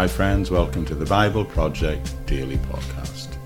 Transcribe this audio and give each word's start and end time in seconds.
Hi, 0.00 0.06
friends, 0.08 0.50
welcome 0.50 0.86
to 0.86 0.94
the 0.94 1.04
Bible 1.04 1.44
Project 1.44 2.14
Daily 2.24 2.56
Podcast. 2.56 3.36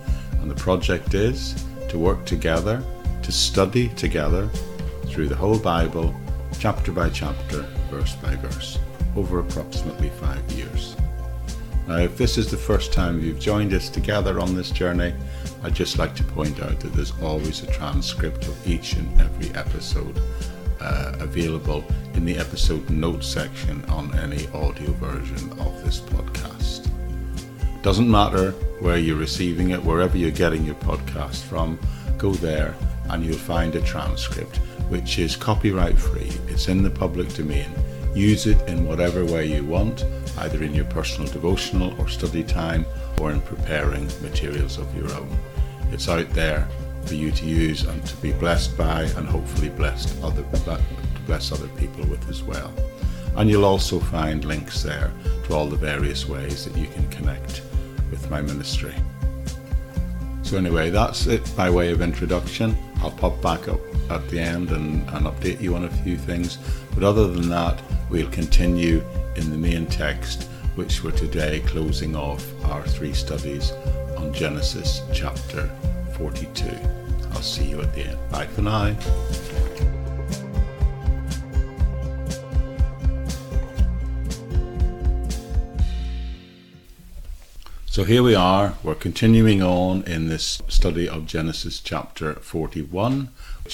And 0.41 0.49
the 0.49 0.55
project 0.55 1.13
is 1.13 1.53
to 1.89 1.99
work 1.99 2.25
together, 2.27 2.81
to 3.25 3.33
study 3.33 3.89
together 3.89 4.47
through 5.07 5.27
the 5.27 5.35
whole 5.35 5.59
Bible, 5.59 6.15
chapter 6.61 6.93
by 6.93 7.11
chapter, 7.11 7.63
verse 7.91 8.15
by 8.15 8.37
verse, 8.37 8.79
over 9.17 9.41
approximately 9.41 10.11
five 10.11 10.49
years. 10.53 10.97
Now, 11.89 11.97
if 11.97 12.17
this 12.17 12.39
is 12.39 12.53
the 12.53 12.57
first 12.57 12.93
time 12.93 13.21
you've 13.21 13.41
joined 13.41 13.75
us 13.75 13.89
together 13.89 14.39
on 14.39 14.55
this 14.55 14.71
journey, 14.71 15.13
I'd 15.65 15.75
just 15.75 15.99
like 15.99 16.15
to 16.15 16.23
point 16.23 16.63
out 16.63 16.79
that 16.79 16.93
there's 16.93 17.21
always 17.21 17.65
a 17.65 17.73
transcript 17.73 18.47
of 18.47 18.65
each 18.65 18.93
and 18.93 19.21
every 19.21 19.51
episode 19.57 20.23
uh, 20.85 21.17
available 21.21 21.85
in 22.15 22.25
the 22.25 22.37
episode 22.37 22.89
notes 22.91 23.27
section 23.27 23.85
on 23.87 24.17
any 24.19 24.47
audio 24.49 24.93
version 24.93 25.51
of 25.59 25.85
this 25.85 26.01
podcast. 26.01 26.89
Doesn't 27.83 28.11
matter 28.11 28.53
where 28.81 28.99
you're 28.99 29.17
receiving 29.17 29.71
it, 29.71 29.83
wherever 29.83 30.17
you're 30.17 30.31
getting 30.31 30.65
your 30.65 30.75
podcast 30.77 31.43
from, 31.43 31.79
go 32.19 32.33
there 32.33 32.75
and 33.11 33.25
you'll 33.25 33.37
find 33.37 33.75
a 33.75 33.81
transcript 33.81 34.57
which 34.89 35.19
is 35.19 35.37
copyright 35.37 35.99
free. 35.99 36.31
It's 36.49 36.69
in 36.69 36.83
the 36.83 36.91
public 36.91 37.33
domain. 37.35 37.71
Use 38.15 38.47
it 38.47 38.61
in 38.69 38.87
whatever 38.87 39.25
way 39.25 39.47
you 39.47 39.65
want, 39.65 40.05
either 40.39 40.63
in 40.63 40.75
your 40.75 40.85
personal 40.85 41.31
devotional 41.31 41.99
or 42.01 42.09
study 42.09 42.45
time 42.45 42.87
or 43.21 43.33
in 43.33 43.41
preparing 43.41 44.07
materials 44.23 44.79
of 44.79 44.95
your 44.97 45.11
own. 45.15 45.37
It's 45.91 46.09
out 46.09 46.31
there 46.31 46.69
for 47.07 47.15
you 47.15 47.31
to 47.31 47.47
use 47.47 47.85
and 47.85 48.05
to 48.07 48.17
be 48.17 48.33
blessed 48.33 48.77
by 48.77 49.03
and 49.03 49.29
hopefully 49.29 49.69
blessed 49.69 50.23
other 50.23 50.43
bless 51.27 51.53
other 51.53 51.69
people 51.69 52.05
with 52.07 52.29
as 52.29 52.43
well. 52.43 52.73
And 53.37 53.51
you'll 53.51 53.65
also 53.65 53.99
find 53.99 54.45
links 54.45 54.83
there 54.83 55.13
to 55.45 55.55
all 55.55 55.67
the 55.67 55.77
various 55.77 56.29
ways 56.29 56.65
that 56.65 56.79
you 56.79 56.87
can 56.89 57.09
connect 57.09 57.63
with 58.11 58.31
my 58.31 58.41
ministry. 58.41 58.95
So 60.43 60.59
anyway, 60.59 60.91
that's 60.91 61.27
it 61.27 61.51
by 61.57 61.71
way 61.71 61.91
of 61.91 62.01
introduction. 62.01 62.77
I'll 62.99 63.11
pop 63.11 63.41
back 63.41 63.67
up 63.69 63.81
at 64.11 64.29
the 64.29 64.39
end 64.39 64.71
and, 64.71 65.09
and 65.11 65.27
update 65.27 65.61
you 65.61 65.75
on 65.75 65.85
a 65.85 65.91
few 65.91 66.17
things. 66.17 66.59
But 66.95 67.03
other 67.03 67.29
than 67.29 67.49
that, 67.49 67.83
we'll 68.11 68.31
continue 68.31 69.03
in 69.37 69.51
the 69.51 69.57
main 69.57 69.87
text, 69.87 70.45
which 70.77 71.03
we're 71.03 71.11
today 71.11 71.61
closing 71.61 72.15
off 72.15 72.47
our 72.67 72.87
three 72.87 73.15
studies 73.15 73.73
on 74.17 74.33
Genesis 74.33 75.03
chapter 75.13 75.71
42. 76.15 76.79
I'll 77.33 77.43
see 77.43 77.65
you 77.65 77.81
at 77.81 77.95
the 77.95 78.07
end. 78.07 78.19
Bye 78.31 78.47
for 78.47 78.63
now. 78.63 78.97
So 87.95 88.03
here 88.03 88.25
we 88.25 88.35
are, 88.35 88.75
we're 88.83 88.97
continuing 88.97 89.63
on 89.63 90.03
in 90.03 90.29
this 90.29 90.61
study 90.67 91.09
of 91.09 91.27
Genesis 91.27 91.79
chapter 91.79 92.35
41, 92.35 93.29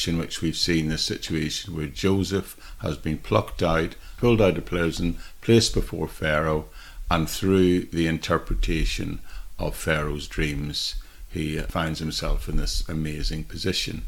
in 0.06 0.18
which 0.18 0.42
we've 0.42 0.58
seen 0.58 0.88
this 0.88 1.02
situation 1.02 1.74
where 1.74 1.86
Joseph 1.86 2.54
has 2.80 2.98
been 2.98 3.16
plucked 3.16 3.62
out, 3.62 3.94
pulled 4.18 4.42
out 4.42 4.58
of 4.58 4.66
prison, 4.66 5.16
placed 5.40 5.72
before 5.72 6.06
Pharaoh, 6.06 6.66
and 7.10 7.30
through 7.30 7.86
the 7.86 8.06
interpretation 8.06 9.20
of 9.58 9.74
Pharaoh's 9.74 10.28
dreams, 10.28 10.96
he 11.30 11.58
finds 11.60 12.00
himself 12.00 12.48
in 12.48 12.56
this 12.56 12.86
amazing 12.88 13.44
position. 13.44 14.02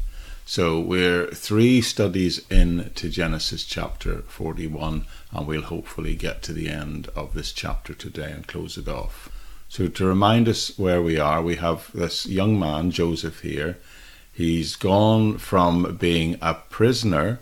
So 0.45 0.79
we're 0.79 1.27
three 1.27 1.81
studies 1.81 2.45
in 2.49 2.91
to 2.95 3.09
Genesis 3.09 3.63
chapter 3.63 4.23
41, 4.23 5.05
and 5.31 5.47
we'll 5.47 5.61
hopefully 5.61 6.15
get 6.15 6.43
to 6.43 6.53
the 6.53 6.69
end 6.69 7.07
of 7.15 7.33
this 7.33 7.53
chapter 7.53 7.93
today 7.93 8.31
and 8.31 8.45
close 8.45 8.77
it 8.77 8.89
off. 8.89 9.29
So, 9.69 9.87
to 9.87 10.05
remind 10.05 10.47
us 10.47 10.77
where 10.77 11.01
we 11.01 11.17
are, 11.17 11.41
we 11.41 11.55
have 11.55 11.89
this 11.93 12.27
young 12.27 12.59
man, 12.59 12.91
Joseph, 12.91 13.39
here. 13.39 13.79
He's 14.31 14.75
gone 14.75 15.39
from 15.39 15.95
being 15.95 16.37
a 16.41 16.53
prisoner 16.53 17.39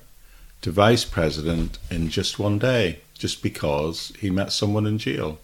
to 0.61 0.71
vice 0.71 1.03
president 1.03 1.77
in 1.89 2.09
just 2.09 2.39
one 2.39 2.57
day, 2.57 2.99
just 3.17 3.43
because 3.43 4.13
he 4.19 4.29
met 4.29 4.53
someone 4.53 4.85
in 4.85 4.97
jail. 4.97 5.39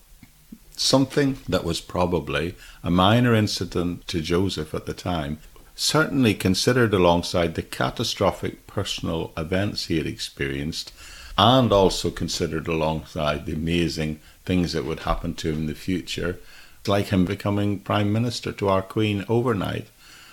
Something 0.78 1.40
that 1.50 1.64
was 1.64 1.82
probably 1.82 2.56
a 2.84 2.90
minor 2.90 3.34
incident 3.34 4.08
to 4.08 4.22
Joseph 4.22 4.74
at 4.74 4.86
the 4.86 4.94
time, 4.94 5.40
certainly 5.76 6.34
considered 6.34 6.94
alongside 6.94 7.56
the 7.56 7.62
catastrophic 7.62 8.66
personal 8.68 9.34
events 9.36 9.88
he 9.88 9.98
had 9.98 10.08
experienced, 10.08 10.94
and 11.38 11.74
also 11.74 12.10
considered 12.10 12.68
alongside 12.68 13.46
the 13.46 13.54
amazing 13.54 14.20
things 14.46 14.74
that 14.74 14.86
would 14.86 15.02
happen 15.02 15.34
to 15.36 15.50
him 15.50 15.60
in 15.60 15.68
the 15.68 15.76
future 15.76 16.40
like 16.88 17.08
him 17.08 17.26
becoming 17.26 17.80
prime 17.80 18.12
minister 18.12 18.52
to 18.54 18.70
our 18.70 18.82
queen 18.82 19.26
overnight. 19.28 19.88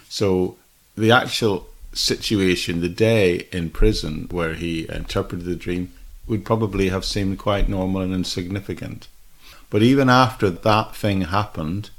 So 0.09 0.56
the 0.97 1.11
actual 1.11 1.66
situation, 1.93 2.81
the 2.81 2.88
day 2.88 3.49
in 3.53 3.71
prison 3.71 4.28
where 4.31 4.55
he 4.55 4.88
interpreted 4.88 5.44
the 5.44 5.56
dream, 5.56 5.93
would 6.26 6.44
probably 6.44 6.88
have 6.88 7.05
seemed 7.05 7.38
quite 7.38 7.69
normal 7.69 8.03
and 8.03 8.15
insignificant. 8.15 9.09
But 9.74 9.82
even 9.82 10.08
after 10.08 10.50
that 10.50 10.94
thing 10.94 11.22
happened, 11.22 11.90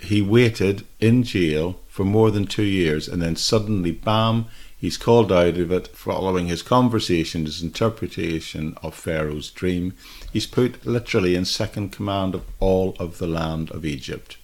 he 0.00 0.22
waited 0.22 0.86
in 1.00 1.24
jail 1.24 1.80
for 1.88 2.04
more 2.04 2.30
than 2.30 2.46
two 2.46 2.62
years, 2.62 3.08
and 3.08 3.20
then 3.20 3.34
suddenly, 3.34 3.90
bam, 3.90 4.46
he's 4.78 4.96
called 4.96 5.32
out 5.32 5.58
of 5.58 5.72
it 5.72 5.88
following 5.88 6.46
his 6.46 6.62
conversation, 6.62 7.44
his 7.44 7.60
interpretation 7.60 8.78
of 8.84 8.94
Pharaoh's 8.94 9.50
dream. 9.50 9.94
He's 10.32 10.46
put 10.46 10.86
literally 10.86 11.34
in 11.34 11.44
second 11.44 11.90
command 11.90 12.36
of 12.36 12.44
all 12.60 12.94
of 13.00 13.18
the 13.18 13.26
land 13.26 13.68
of 13.72 13.84
Egypt. 13.84 14.36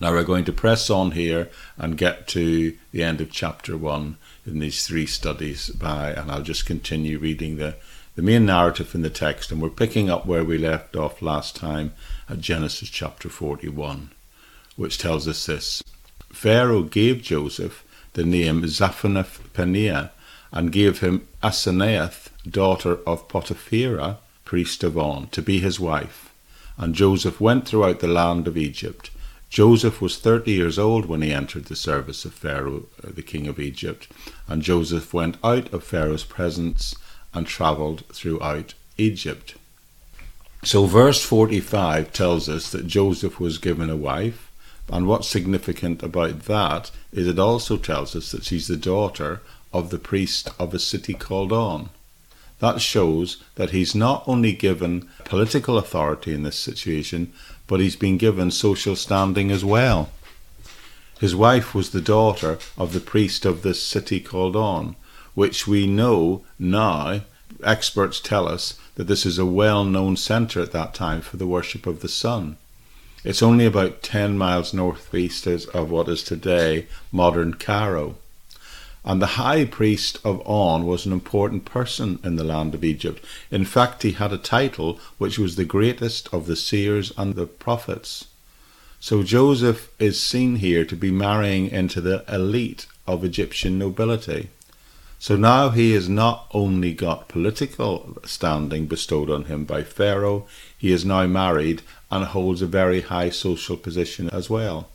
Now 0.00 0.10
we're 0.10 0.24
going 0.24 0.46
to 0.46 0.52
press 0.52 0.90
on 0.90 1.12
here 1.12 1.48
and 1.78 1.96
get 1.96 2.26
to 2.28 2.76
the 2.90 3.04
end 3.04 3.20
of 3.20 3.30
chapter 3.30 3.76
1 3.76 4.16
in 4.46 4.58
these 4.58 4.84
three 4.84 5.06
studies 5.06 5.70
by, 5.70 6.10
and 6.10 6.28
I'll 6.28 6.42
just 6.42 6.66
continue 6.66 7.20
reading 7.20 7.56
the, 7.56 7.76
the 8.16 8.22
main 8.22 8.46
narrative 8.46 8.94
in 8.94 9.02
the 9.02 9.10
text, 9.10 9.52
and 9.52 9.60
we're 9.60 9.68
picking 9.68 10.08
up 10.08 10.24
where 10.24 10.42
we 10.42 10.56
left 10.56 10.96
off 10.96 11.20
last 11.20 11.54
time 11.54 11.92
at 12.30 12.40
Genesis 12.40 12.88
chapter 12.88 13.28
41, 13.28 14.10
which 14.74 14.96
tells 14.96 15.28
us 15.28 15.44
this 15.44 15.84
Pharaoh 16.32 16.82
gave 16.82 17.22
Joseph 17.22 17.84
the 18.14 18.24
name 18.24 18.62
Zaphenath 18.62 19.40
Paneah 19.52 20.10
and 20.50 20.72
gave 20.72 21.00
him 21.00 21.28
Asenath, 21.42 22.30
daughter 22.48 23.00
of 23.06 23.28
Potipherah, 23.28 24.16
priest 24.46 24.82
of 24.82 24.96
On, 24.96 25.26
to 25.28 25.42
be 25.42 25.60
his 25.60 25.78
wife. 25.78 26.32
And 26.78 26.94
Joseph 26.94 27.38
went 27.38 27.68
throughout 27.68 28.00
the 28.00 28.08
land 28.08 28.48
of 28.48 28.56
Egypt. 28.56 29.10
Joseph 29.50 30.00
was 30.00 30.16
thirty 30.16 30.52
years 30.52 30.78
old 30.78 31.04
when 31.04 31.20
he 31.20 31.32
entered 31.32 31.66
the 31.66 31.76
service 31.76 32.24
of 32.24 32.32
Pharaoh, 32.32 32.86
uh, 33.04 33.10
the 33.14 33.22
king 33.22 33.46
of 33.46 33.60
Egypt. 33.60 34.08
And 34.48 34.62
Joseph 34.62 35.12
went 35.12 35.36
out 35.44 35.70
of 35.74 35.84
Pharaoh's 35.84 36.24
presence 36.24 36.94
and 37.36 37.46
travelled 37.46 38.02
throughout 38.12 38.74
Egypt. 38.96 39.54
So, 40.64 40.86
verse 40.86 41.22
45 41.22 42.12
tells 42.12 42.48
us 42.48 42.72
that 42.72 42.86
Joseph 42.86 43.38
was 43.38 43.58
given 43.58 43.90
a 43.90 43.96
wife. 43.96 44.50
And 44.88 45.06
what's 45.06 45.28
significant 45.28 46.02
about 46.02 46.44
that 46.44 46.90
is 47.12 47.26
it 47.26 47.38
also 47.38 47.76
tells 47.76 48.16
us 48.16 48.32
that 48.32 48.44
she's 48.44 48.68
the 48.68 48.76
daughter 48.76 49.42
of 49.72 49.90
the 49.90 49.98
priest 49.98 50.48
of 50.58 50.72
a 50.72 50.78
city 50.78 51.12
called 51.12 51.52
On. 51.52 51.90
That 52.60 52.80
shows 52.80 53.42
that 53.56 53.70
he's 53.70 53.94
not 53.94 54.24
only 54.26 54.52
given 54.52 55.08
political 55.24 55.76
authority 55.76 56.32
in 56.32 56.42
this 56.42 56.58
situation, 56.58 57.32
but 57.66 57.80
he's 57.80 57.96
been 57.96 58.16
given 58.16 58.50
social 58.50 58.96
standing 58.96 59.50
as 59.50 59.64
well. 59.64 60.10
His 61.20 61.34
wife 61.34 61.74
was 61.74 61.90
the 61.90 62.00
daughter 62.00 62.58
of 62.78 62.92
the 62.92 63.00
priest 63.00 63.44
of 63.44 63.62
this 63.62 63.82
city 63.82 64.20
called 64.20 64.56
On, 64.56 64.96
which 65.36 65.68
we 65.68 65.86
know 65.86 66.42
now, 66.58 67.20
experts 67.62 68.18
tell 68.18 68.48
us, 68.48 68.74
that 68.96 69.06
this 69.06 69.24
is 69.24 69.38
a 69.38 69.46
well 69.46 69.84
known 69.84 70.16
centre 70.16 70.60
at 70.60 70.72
that 70.72 70.94
time 70.94 71.20
for 71.20 71.36
the 71.36 71.46
worship 71.46 71.86
of 71.86 72.00
the 72.00 72.08
sun. 72.08 72.56
It's 73.22 73.42
only 73.42 73.66
about 73.66 74.02
10 74.02 74.38
miles 74.38 74.72
northeast 74.72 75.46
of 75.46 75.90
what 75.90 76.08
is 76.08 76.22
today 76.22 76.86
modern 77.12 77.54
Cairo. 77.54 78.16
And 79.04 79.20
the 79.20 79.38
high 79.38 79.66
priest 79.66 80.18
of 80.24 80.40
On 80.46 80.86
was 80.86 81.04
an 81.04 81.12
important 81.12 81.64
person 81.64 82.18
in 82.24 82.36
the 82.36 82.44
land 82.44 82.74
of 82.74 82.82
Egypt. 82.82 83.22
In 83.50 83.64
fact, 83.64 84.04
he 84.04 84.12
had 84.12 84.32
a 84.32 84.38
title 84.38 84.98
which 85.18 85.38
was 85.38 85.56
the 85.56 85.64
greatest 85.64 86.32
of 86.32 86.46
the 86.46 86.56
seers 86.56 87.12
and 87.18 87.34
the 87.34 87.46
prophets. 87.46 88.26
So 89.00 89.22
Joseph 89.22 89.90
is 89.98 90.18
seen 90.18 90.56
here 90.56 90.84
to 90.86 90.96
be 90.96 91.10
marrying 91.10 91.68
into 91.70 92.00
the 92.00 92.24
elite 92.32 92.86
of 93.06 93.22
Egyptian 93.22 93.78
nobility. 93.78 94.48
So 95.18 95.36
now 95.36 95.70
he 95.70 95.92
has 95.92 96.08
not 96.08 96.46
only 96.52 96.92
got 96.92 97.28
political 97.28 98.18
standing 98.24 98.86
bestowed 98.86 99.30
on 99.30 99.44
him 99.44 99.64
by 99.64 99.82
Pharaoh, 99.82 100.46
he 100.76 100.92
is 100.92 101.04
now 101.04 101.26
married 101.26 101.82
and 102.10 102.24
holds 102.24 102.62
a 102.62 102.66
very 102.66 103.00
high 103.00 103.30
social 103.30 103.76
position 103.76 104.28
as 104.30 104.50
well. 104.50 104.88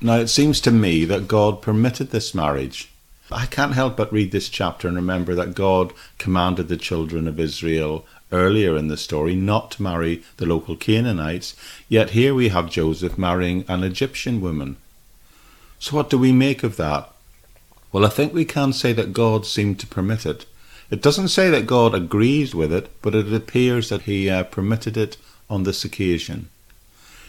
Now 0.00 0.16
it 0.16 0.28
seems 0.28 0.60
to 0.62 0.70
me 0.70 1.04
that 1.04 1.28
God 1.28 1.60
permitted 1.60 2.10
this 2.10 2.34
marriage 2.34 2.90
I 3.30 3.44
can't 3.44 3.74
help 3.74 3.96
but 3.96 4.12
read 4.12 4.32
this 4.32 4.48
chapter 4.48 4.88
and 4.88 4.96
remember 4.96 5.34
that 5.34 5.54
God 5.54 5.92
commanded 6.16 6.68
the 6.68 6.78
children 6.78 7.28
of 7.28 7.38
Israel 7.38 8.06
earlier 8.32 8.76
in 8.76 8.88
the 8.88 8.96
story 8.96 9.34
not 9.34 9.70
to 9.72 9.82
marry 9.82 10.22
the 10.38 10.46
local 10.46 10.76
Canaanites, 10.76 11.54
yet 11.88 12.10
here 12.10 12.34
we 12.34 12.48
have 12.48 12.70
Joseph 12.70 13.18
marrying 13.18 13.64
an 13.68 13.84
Egyptian 13.84 14.40
woman. 14.40 14.76
So, 15.78 15.94
what 15.94 16.08
do 16.08 16.16
we 16.16 16.32
make 16.32 16.62
of 16.62 16.76
that? 16.76 17.12
Well, 17.92 18.04
I 18.04 18.08
think 18.08 18.32
we 18.32 18.44
can 18.44 18.72
say 18.72 18.92
that 18.92 19.12
God 19.12 19.46
seemed 19.46 19.80
to 19.80 19.86
permit 19.86 20.26
it. 20.26 20.46
It 20.90 21.02
doesn't 21.02 21.28
say 21.28 21.50
that 21.50 21.66
God 21.66 21.94
agrees 21.94 22.54
with 22.54 22.72
it, 22.72 22.90
but 23.02 23.14
it 23.14 23.32
appears 23.32 23.88
that 23.88 24.02
He 24.02 24.28
uh, 24.28 24.44
permitted 24.44 24.96
it 24.96 25.16
on 25.48 25.62
this 25.62 25.84
occasion. 25.84 26.48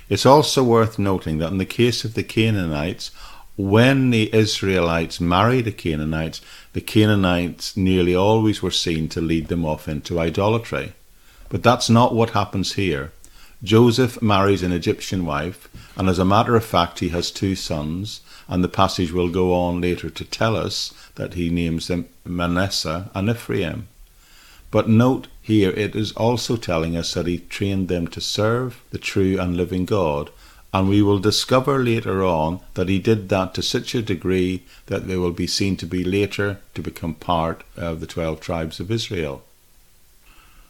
It's 0.09 0.25
also 0.25 0.63
worth 0.63 0.97
noting 0.97 1.37
that 1.37 1.51
in 1.51 1.59
the 1.59 1.65
case 1.65 2.03
of 2.03 2.13
the 2.13 2.23
Canaanites, 2.23 3.11
when 3.55 4.09
the 4.09 4.33
Israelites 4.33 5.19
married 5.19 5.65
the 5.65 5.71
Canaanites, 5.71 6.41
the 6.73 6.81
Canaanites 6.81 7.75
nearly 7.75 8.15
always 8.15 8.61
were 8.61 8.71
seen 8.71 9.09
to 9.09 9.21
lead 9.21 9.49
them 9.49 9.65
off 9.65 9.87
into 9.87 10.19
idolatry. 10.19 10.93
But 11.49 11.63
that's 11.63 11.89
not 11.89 12.15
what 12.15 12.31
happens 12.31 12.73
here. 12.73 13.11
Joseph 13.61 14.21
marries 14.21 14.63
an 14.63 14.71
Egyptian 14.71 15.25
wife, 15.25 15.67
and 15.97 16.07
as 16.07 16.19
a 16.19 16.25
matter 16.25 16.55
of 16.55 16.63
fact, 16.63 16.99
he 16.99 17.09
has 17.09 17.31
two 17.31 17.55
sons, 17.55 18.21
and 18.49 18.63
the 18.63 18.67
passage 18.67 19.11
will 19.11 19.29
go 19.29 19.53
on 19.53 19.79
later 19.79 20.09
to 20.09 20.25
tell 20.25 20.57
us 20.57 20.91
that 21.15 21.35
he 21.35 21.49
names 21.49 21.87
them 21.87 22.07
Manasseh 22.25 23.11
and 23.13 23.29
Ephraim. 23.29 23.87
But 24.71 24.89
note 24.89 25.27
here 25.41 25.69
it 25.71 25.95
is 25.95 26.11
also 26.13 26.57
telling 26.57 26.97
us 26.97 27.13
that 27.13 27.27
he 27.27 27.37
trained 27.37 27.87
them 27.87 28.07
to 28.09 28.19
serve 28.19 28.81
the 28.89 28.97
true 28.97 29.39
and 29.39 29.55
living 29.55 29.85
God, 29.85 30.31
and 30.73 30.89
we 30.89 31.01
will 31.01 31.19
discover 31.19 31.83
later 31.83 32.23
on 32.23 32.59
that 32.73 32.89
he 32.89 32.99
did 32.99 33.29
that 33.29 33.53
to 33.53 33.61
such 33.61 33.95
a 33.95 34.01
degree 34.01 34.63
that 34.87 35.07
they 35.07 35.15
will 35.15 35.31
be 35.31 35.47
seen 35.47 35.75
to 35.77 35.85
be 35.85 36.03
later 36.03 36.59
to 36.73 36.81
become 36.81 37.13
part 37.15 37.63
of 37.77 37.99
the 37.99 38.07
12 38.07 38.39
tribes 38.39 38.79
of 38.79 38.91
Israel. 38.91 39.43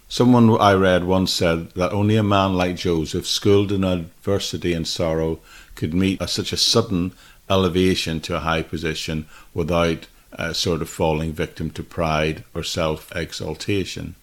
Someone 0.08 0.60
I 0.60 0.74
read 0.74 1.04
once 1.04 1.32
said 1.32 1.72
that 1.72 1.94
only 1.94 2.16
a 2.16 2.24
man 2.24 2.56
like 2.56 2.78
Joseph, 2.78 3.28
schooled 3.28 3.72
in 3.72 3.84
adversity 3.84 4.74
and 4.74 4.88
sorrow, 4.88 5.40
could 5.76 5.94
meet 5.94 6.20
a, 6.20 6.28
such 6.28 6.52
a 6.52 6.58
sudden 6.58 7.12
elevation 7.50 8.20
to 8.22 8.36
a 8.36 8.40
high 8.40 8.62
position 8.62 9.26
without 9.54 10.08
a 10.32 10.54
sort 10.54 10.82
of 10.82 10.90
falling 10.90 11.34
victim 11.34 11.72
to 11.72 11.84
pride 11.84 12.44
or 12.54 12.64
self 12.64 13.16
exaltation. 13.16 14.16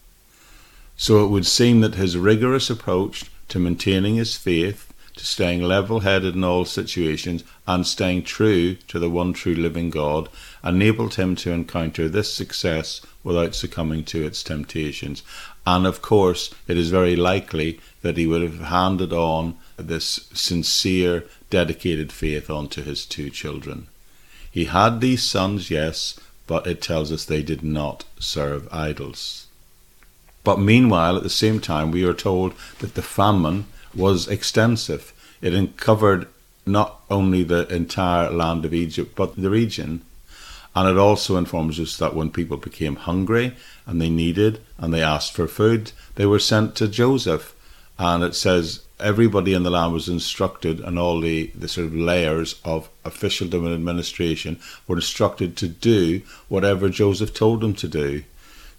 So 0.96 1.24
it 1.24 1.28
would 1.28 1.46
seem 1.46 1.80
that 1.80 1.96
his 1.96 2.16
rigorous 2.16 2.70
approach 2.70 3.24
to 3.48 3.58
maintaining 3.58 4.16
his 4.16 4.36
faith 4.36 4.92
to 5.16 5.24
staying 5.24 5.62
level 5.62 6.00
headed 6.00 6.34
in 6.34 6.44
all 6.44 6.64
situations 6.64 7.42
and 7.66 7.86
staying 7.86 8.22
true 8.22 8.74
to 8.88 8.98
the 8.98 9.10
one 9.10 9.32
true 9.32 9.54
living 9.54 9.90
God 9.90 10.28
enabled 10.62 11.14
him 11.14 11.34
to 11.36 11.52
encounter 11.52 12.08
this 12.08 12.32
success 12.32 13.00
without 13.24 13.54
succumbing 13.54 14.04
to 14.04 14.24
its 14.24 14.42
temptations. 14.42 15.22
And 15.66 15.86
of 15.86 16.02
course, 16.02 16.54
it 16.68 16.76
is 16.76 16.90
very 16.90 17.16
likely 17.16 17.80
that 18.02 18.18
he 18.18 18.26
would 18.26 18.42
have 18.42 18.60
handed 18.60 19.12
on 19.12 19.56
this 19.76 20.28
sincere, 20.32 21.24
dedicated 21.50 22.12
faith 22.12 22.50
onto 22.50 22.82
his 22.82 23.04
two 23.04 23.30
children. 23.30 23.86
He 24.50 24.66
had 24.66 25.00
these 25.00 25.22
sons, 25.22 25.70
yes, 25.70 26.18
but 26.46 26.66
it 26.66 26.80
tells 26.80 27.12
us 27.12 27.24
they 27.24 27.42
did 27.42 27.62
not 27.62 28.04
serve 28.18 28.72
idols. 28.72 29.46
But 30.44 30.60
meanwhile, 30.60 31.16
at 31.16 31.22
the 31.22 31.30
same 31.30 31.60
time, 31.60 31.90
we 31.90 32.04
are 32.04 32.14
told 32.14 32.54
that 32.78 32.94
the 32.94 33.02
famine 33.02 33.66
was 33.94 34.28
extensive. 34.28 35.12
It 35.42 35.76
covered 35.76 36.28
not 36.64 37.00
only 37.10 37.42
the 37.42 37.66
entire 37.68 38.30
land 38.30 38.64
of 38.64 38.72
Egypt, 38.72 39.14
but 39.16 39.36
the 39.36 39.50
region. 39.50 40.02
And 40.74 40.88
it 40.88 40.98
also 40.98 41.36
informs 41.36 41.80
us 41.80 41.96
that 41.96 42.14
when 42.14 42.30
people 42.30 42.58
became 42.58 42.96
hungry 42.96 43.56
and 43.86 44.00
they 44.00 44.10
needed 44.10 44.60
and 44.78 44.92
they 44.92 45.02
asked 45.02 45.34
for 45.34 45.48
food, 45.48 45.92
they 46.16 46.26
were 46.26 46.38
sent 46.38 46.74
to 46.76 46.86
Joseph. 46.86 47.54
And 47.98 48.22
it 48.22 48.34
says 48.34 48.85
everybody 48.98 49.54
in 49.54 49.62
the 49.62 49.70
land 49.70 49.92
was 49.92 50.08
instructed, 50.08 50.80
and 50.80 50.98
all 50.98 51.20
the, 51.20 51.50
the 51.54 51.68
sort 51.68 51.86
of 51.86 51.94
layers 51.94 52.60
of 52.64 52.88
officialdom 53.04 53.64
and 53.66 53.74
administration 53.74 54.58
were 54.86 54.96
instructed 54.96 55.56
to 55.56 55.68
do 55.68 56.22
whatever 56.48 56.88
Joseph 56.88 57.34
told 57.34 57.60
them 57.60 57.74
to 57.74 57.88
do 57.88 58.24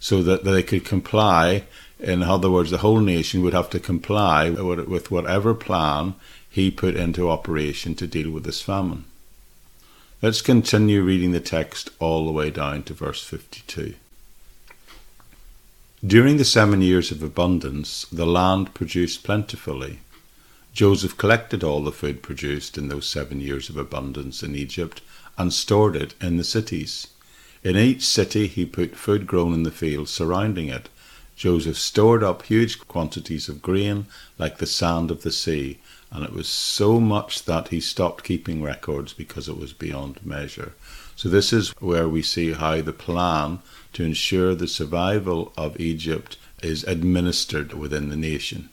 so 0.00 0.22
that 0.22 0.44
they 0.44 0.62
could 0.62 0.84
comply 0.84 1.64
in 2.00 2.22
other 2.22 2.50
words, 2.50 2.70
the 2.70 2.78
whole 2.78 3.00
nation 3.00 3.42
would 3.42 3.54
have 3.54 3.70
to 3.70 3.80
comply 3.80 4.50
with 4.50 5.10
whatever 5.10 5.54
plan 5.54 6.14
he 6.48 6.70
put 6.70 6.94
into 6.94 7.28
operation 7.28 7.94
to 7.96 8.06
deal 8.06 8.30
with 8.30 8.44
this 8.44 8.62
famine. 8.62 9.04
Let's 10.22 10.42
continue 10.42 11.02
reading 11.02 11.32
the 11.32 11.40
text 11.40 11.90
all 11.98 12.26
the 12.26 12.32
way 12.32 12.50
down 12.50 12.84
to 12.84 12.94
verse 12.94 13.22
52. 13.24 13.94
During 16.06 16.36
the 16.36 16.44
seven 16.44 16.80
years 16.80 17.10
of 17.10 17.22
abundance, 17.22 18.06
the 18.12 18.26
land 18.26 18.74
produced 18.74 19.24
plentifully. 19.24 19.98
Joseph 20.72 21.16
collected 21.16 21.64
all 21.64 21.82
the 21.82 21.92
food 21.92 22.22
produced 22.22 22.78
in 22.78 22.88
those 22.88 23.06
seven 23.06 23.40
years 23.40 23.68
of 23.68 23.76
abundance 23.76 24.42
in 24.42 24.54
Egypt 24.54 25.00
and 25.36 25.52
stored 25.52 25.96
it 25.96 26.14
in 26.20 26.36
the 26.36 26.44
cities. 26.44 27.08
In 27.64 27.76
each 27.76 28.04
city 28.04 28.46
he 28.46 28.64
put 28.64 28.96
food 28.96 29.26
grown 29.26 29.52
in 29.54 29.62
the 29.64 29.70
fields 29.70 30.10
surrounding 30.10 30.68
it 30.68 30.88
Joseph 31.38 31.78
stored 31.78 32.24
up 32.24 32.42
huge 32.42 32.80
quantities 32.88 33.48
of 33.48 33.62
grain 33.62 34.06
like 34.38 34.58
the 34.58 34.66
sand 34.66 35.08
of 35.12 35.22
the 35.22 35.30
sea, 35.30 35.78
and 36.10 36.24
it 36.24 36.32
was 36.32 36.48
so 36.48 36.98
much 36.98 37.44
that 37.44 37.68
he 37.68 37.78
stopped 37.78 38.24
keeping 38.24 38.60
records 38.60 39.12
because 39.12 39.48
it 39.48 39.56
was 39.56 39.72
beyond 39.72 40.18
measure. 40.26 40.72
So, 41.14 41.28
this 41.28 41.52
is 41.52 41.68
where 41.78 42.08
we 42.08 42.22
see 42.22 42.54
how 42.54 42.80
the 42.80 42.92
plan 42.92 43.60
to 43.92 44.02
ensure 44.02 44.56
the 44.56 44.66
survival 44.66 45.52
of 45.56 45.78
Egypt 45.78 46.36
is 46.60 46.82
administered 46.82 47.72
within 47.72 48.08
the 48.08 48.16
nation. 48.16 48.68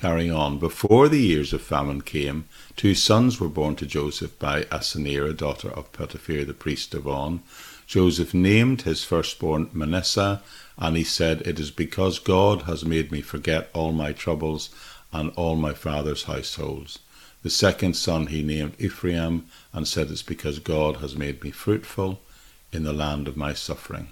Carrying 0.00 0.30
on, 0.30 0.60
before 0.60 1.08
the 1.08 1.20
years 1.20 1.52
of 1.52 1.60
famine 1.60 2.02
came, 2.02 2.44
two 2.76 2.94
sons 2.94 3.40
were 3.40 3.48
born 3.48 3.74
to 3.74 3.84
Joseph 3.84 4.38
by 4.38 4.62
Asenath, 4.70 5.30
a 5.30 5.32
daughter 5.32 5.70
of 5.70 5.90
Potiphar, 5.90 6.44
the 6.44 6.54
priest 6.54 6.94
of 6.94 7.08
On. 7.08 7.42
Joseph 7.88 8.32
named 8.32 8.82
his 8.82 9.02
firstborn 9.02 9.68
Manasseh, 9.72 10.40
and 10.76 10.96
he 10.96 11.02
said, 11.02 11.40
It 11.40 11.58
is 11.58 11.72
because 11.72 12.20
God 12.20 12.62
has 12.62 12.84
made 12.84 13.10
me 13.10 13.20
forget 13.20 13.70
all 13.74 13.90
my 13.90 14.12
troubles 14.12 14.70
and 15.12 15.32
all 15.34 15.56
my 15.56 15.74
father's 15.74 16.22
households. 16.22 17.00
The 17.42 17.50
second 17.50 17.96
son 17.96 18.28
he 18.28 18.44
named 18.44 18.76
Ephraim, 18.78 19.46
and 19.72 19.88
said, 19.88 20.12
It's 20.12 20.22
because 20.22 20.60
God 20.60 20.98
has 20.98 21.16
made 21.16 21.42
me 21.42 21.50
fruitful 21.50 22.20
in 22.72 22.84
the 22.84 22.92
land 22.92 23.26
of 23.26 23.36
my 23.36 23.52
suffering. 23.52 24.06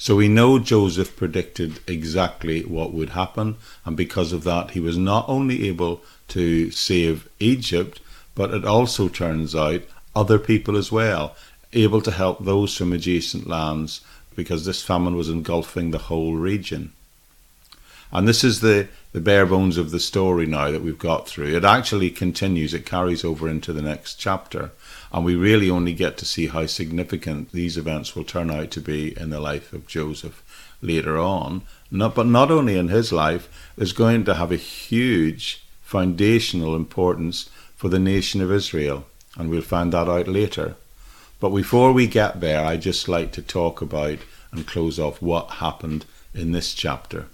So 0.00 0.14
we 0.14 0.28
know 0.28 0.60
Joseph 0.60 1.16
predicted 1.16 1.80
exactly 1.88 2.62
what 2.62 2.92
would 2.92 3.10
happen, 3.10 3.56
and 3.84 3.96
because 3.96 4.32
of 4.32 4.44
that, 4.44 4.70
he 4.70 4.80
was 4.80 4.96
not 4.96 5.28
only 5.28 5.68
able 5.68 6.02
to 6.28 6.70
save 6.70 7.28
Egypt, 7.40 8.00
but 8.36 8.54
it 8.54 8.64
also 8.64 9.08
turns 9.08 9.56
out 9.56 9.82
other 10.14 10.38
people 10.38 10.76
as 10.76 10.92
well 10.92 11.34
able 11.72 12.00
to 12.00 12.12
help 12.12 12.44
those 12.44 12.76
from 12.76 12.92
adjacent 12.92 13.46
lands 13.46 14.00
because 14.36 14.64
this 14.64 14.82
famine 14.82 15.16
was 15.16 15.28
engulfing 15.28 15.90
the 15.90 15.98
whole 15.98 16.34
region. 16.34 16.92
And 18.10 18.26
this 18.26 18.42
is 18.42 18.60
the, 18.60 18.88
the 19.12 19.20
bare 19.20 19.44
bones 19.44 19.76
of 19.76 19.90
the 19.90 20.00
story 20.00 20.46
now 20.46 20.70
that 20.70 20.82
we've 20.82 20.98
got 20.98 21.28
through. 21.28 21.54
It 21.54 21.64
actually 21.64 22.10
continues, 22.10 22.72
it 22.72 22.86
carries 22.86 23.24
over 23.24 23.48
into 23.48 23.72
the 23.72 23.82
next 23.82 24.14
chapter. 24.14 24.70
And 25.12 25.24
we 25.24 25.34
really 25.34 25.70
only 25.70 25.94
get 25.94 26.18
to 26.18 26.24
see 26.24 26.48
how 26.48 26.66
significant 26.66 27.52
these 27.52 27.76
events 27.76 28.14
will 28.14 28.24
turn 28.24 28.50
out 28.50 28.70
to 28.72 28.80
be 28.80 29.18
in 29.18 29.30
the 29.30 29.40
life 29.40 29.72
of 29.72 29.86
Joseph 29.86 30.42
later 30.82 31.18
on. 31.18 31.62
Not, 31.90 32.14
but 32.14 32.26
not 32.26 32.50
only 32.50 32.76
in 32.76 32.88
his 32.88 33.12
life, 33.12 33.48
is 33.76 33.92
going 33.92 34.24
to 34.24 34.34
have 34.34 34.52
a 34.52 34.56
huge 34.56 35.64
foundational 35.80 36.76
importance 36.76 37.48
for 37.74 37.88
the 37.88 37.98
nation 37.98 38.42
of 38.42 38.52
Israel. 38.52 39.06
And 39.36 39.48
we'll 39.48 39.62
find 39.62 39.92
that 39.92 40.08
out 40.08 40.28
later. 40.28 40.76
But 41.40 41.50
before 41.50 41.92
we 41.92 42.06
get 42.06 42.40
there, 42.40 42.64
I'd 42.64 42.82
just 42.82 43.08
like 43.08 43.32
to 43.32 43.42
talk 43.42 43.80
about 43.80 44.18
and 44.52 44.66
close 44.66 44.98
off 44.98 45.22
what 45.22 45.50
happened 45.52 46.04
in 46.34 46.52
this 46.52 46.74
chapter. 46.74 47.26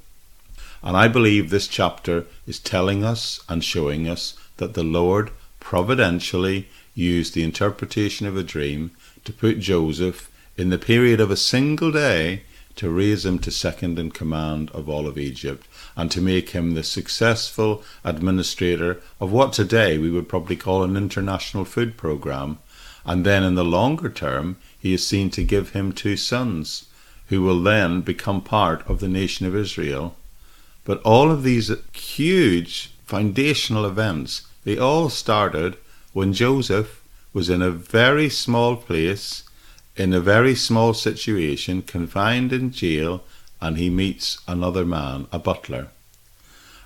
And 0.82 0.96
I 0.96 1.08
believe 1.08 1.48
this 1.48 1.66
chapter 1.66 2.26
is 2.46 2.58
telling 2.58 3.04
us 3.04 3.42
and 3.48 3.64
showing 3.64 4.06
us 4.06 4.34
that 4.58 4.74
the 4.74 4.84
Lord 4.84 5.30
providentially 5.58 6.68
used 6.94 7.34
the 7.34 7.42
interpretation 7.42 8.26
of 8.26 8.36
a 8.36 8.42
dream 8.42 8.90
to 9.24 9.32
put 9.32 9.58
Joseph 9.58 10.30
in 10.56 10.70
the 10.70 10.78
period 10.78 11.20
of 11.20 11.30
a 11.30 11.36
single 11.36 11.90
day 11.90 12.42
to 12.76 12.90
raise 12.90 13.24
him 13.24 13.38
to 13.38 13.50
second 13.50 13.98
in 13.98 14.10
command 14.10 14.70
of 14.70 14.88
all 14.88 15.06
of 15.06 15.18
Egypt 15.18 15.66
and 15.96 16.10
to 16.10 16.20
make 16.20 16.50
him 16.50 16.74
the 16.74 16.82
successful 16.82 17.82
administrator 18.04 19.00
of 19.20 19.30
what 19.30 19.52
today 19.52 19.96
we 19.98 20.10
would 20.10 20.28
probably 20.28 20.56
call 20.56 20.82
an 20.82 20.96
international 20.96 21.64
food 21.64 21.96
program 21.96 22.58
and 23.06 23.24
then 23.24 23.42
in 23.42 23.54
the 23.54 23.64
longer 23.64 24.08
term, 24.08 24.56
he 24.78 24.94
is 24.94 25.06
seen 25.06 25.30
to 25.30 25.44
give 25.44 25.70
him 25.70 25.92
two 25.92 26.16
sons, 26.16 26.86
who 27.28 27.42
will 27.42 27.62
then 27.62 28.00
become 28.00 28.40
part 28.40 28.88
of 28.88 29.00
the 29.00 29.08
nation 29.08 29.46
of 29.46 29.54
Israel. 29.54 30.16
But 30.84 31.02
all 31.02 31.30
of 31.30 31.42
these 31.42 31.70
huge 31.92 32.92
foundational 33.04 33.84
events, 33.84 34.46
they 34.64 34.78
all 34.78 35.10
started 35.10 35.76
when 36.14 36.32
Joseph 36.32 37.02
was 37.34 37.50
in 37.50 37.60
a 37.60 37.70
very 37.70 38.30
small 38.30 38.76
place, 38.76 39.42
in 39.96 40.14
a 40.14 40.20
very 40.20 40.54
small 40.54 40.94
situation, 40.94 41.82
confined 41.82 42.52
in 42.52 42.70
jail, 42.70 43.22
and 43.60 43.76
he 43.76 43.90
meets 43.90 44.38
another 44.48 44.86
man, 44.86 45.26
a 45.32 45.38
butler. 45.38 45.88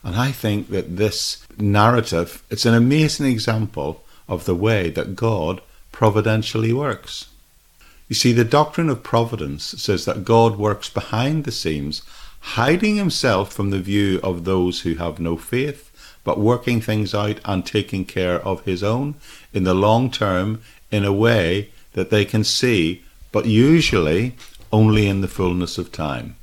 And 0.02 0.16
I 0.16 0.32
think 0.32 0.70
that 0.70 0.96
this 0.96 1.46
narrative, 1.58 2.42
it's 2.50 2.66
an 2.66 2.74
amazing 2.74 3.26
example 3.26 4.02
of 4.28 4.44
the 4.44 4.54
way 4.54 4.90
that 4.90 5.14
God 5.16 5.60
providentially 5.92 6.72
works. 6.72 7.26
You 8.08 8.14
see, 8.14 8.32
the 8.32 8.44
doctrine 8.44 8.88
of 8.88 9.02
providence 9.02 9.64
says 9.64 10.06
that 10.06 10.24
God 10.24 10.56
works 10.56 10.88
behind 10.88 11.44
the 11.44 11.52
scenes, 11.52 12.02
hiding 12.40 12.96
himself 12.96 13.52
from 13.52 13.70
the 13.70 13.80
view 13.80 14.20
of 14.22 14.44
those 14.44 14.80
who 14.82 14.94
have 14.94 15.20
no 15.20 15.36
faith, 15.36 15.87
but 16.28 16.38
working 16.38 16.78
things 16.78 17.14
out 17.14 17.40
and 17.46 17.64
taking 17.64 18.04
care 18.04 18.38
of 18.40 18.62
his 18.66 18.82
own 18.82 19.14
in 19.54 19.64
the 19.64 19.72
long 19.72 20.10
term 20.10 20.60
in 20.90 21.02
a 21.02 21.18
way 21.26 21.70
that 21.94 22.10
they 22.10 22.22
can 22.22 22.44
see, 22.44 23.02
but 23.32 23.46
usually 23.46 24.34
only 24.70 25.06
in 25.06 25.22
the 25.22 25.34
fullness 25.38 25.78
of 25.78 25.90
time. 25.90 26.36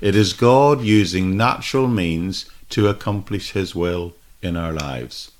It 0.00 0.14
is 0.14 0.32
God 0.32 0.80
using 0.80 1.36
natural 1.36 1.88
means 1.88 2.48
to 2.70 2.86
accomplish 2.86 3.50
his 3.50 3.74
will 3.74 4.14
in 4.42 4.56
our 4.56 4.72
lives. 4.72 5.32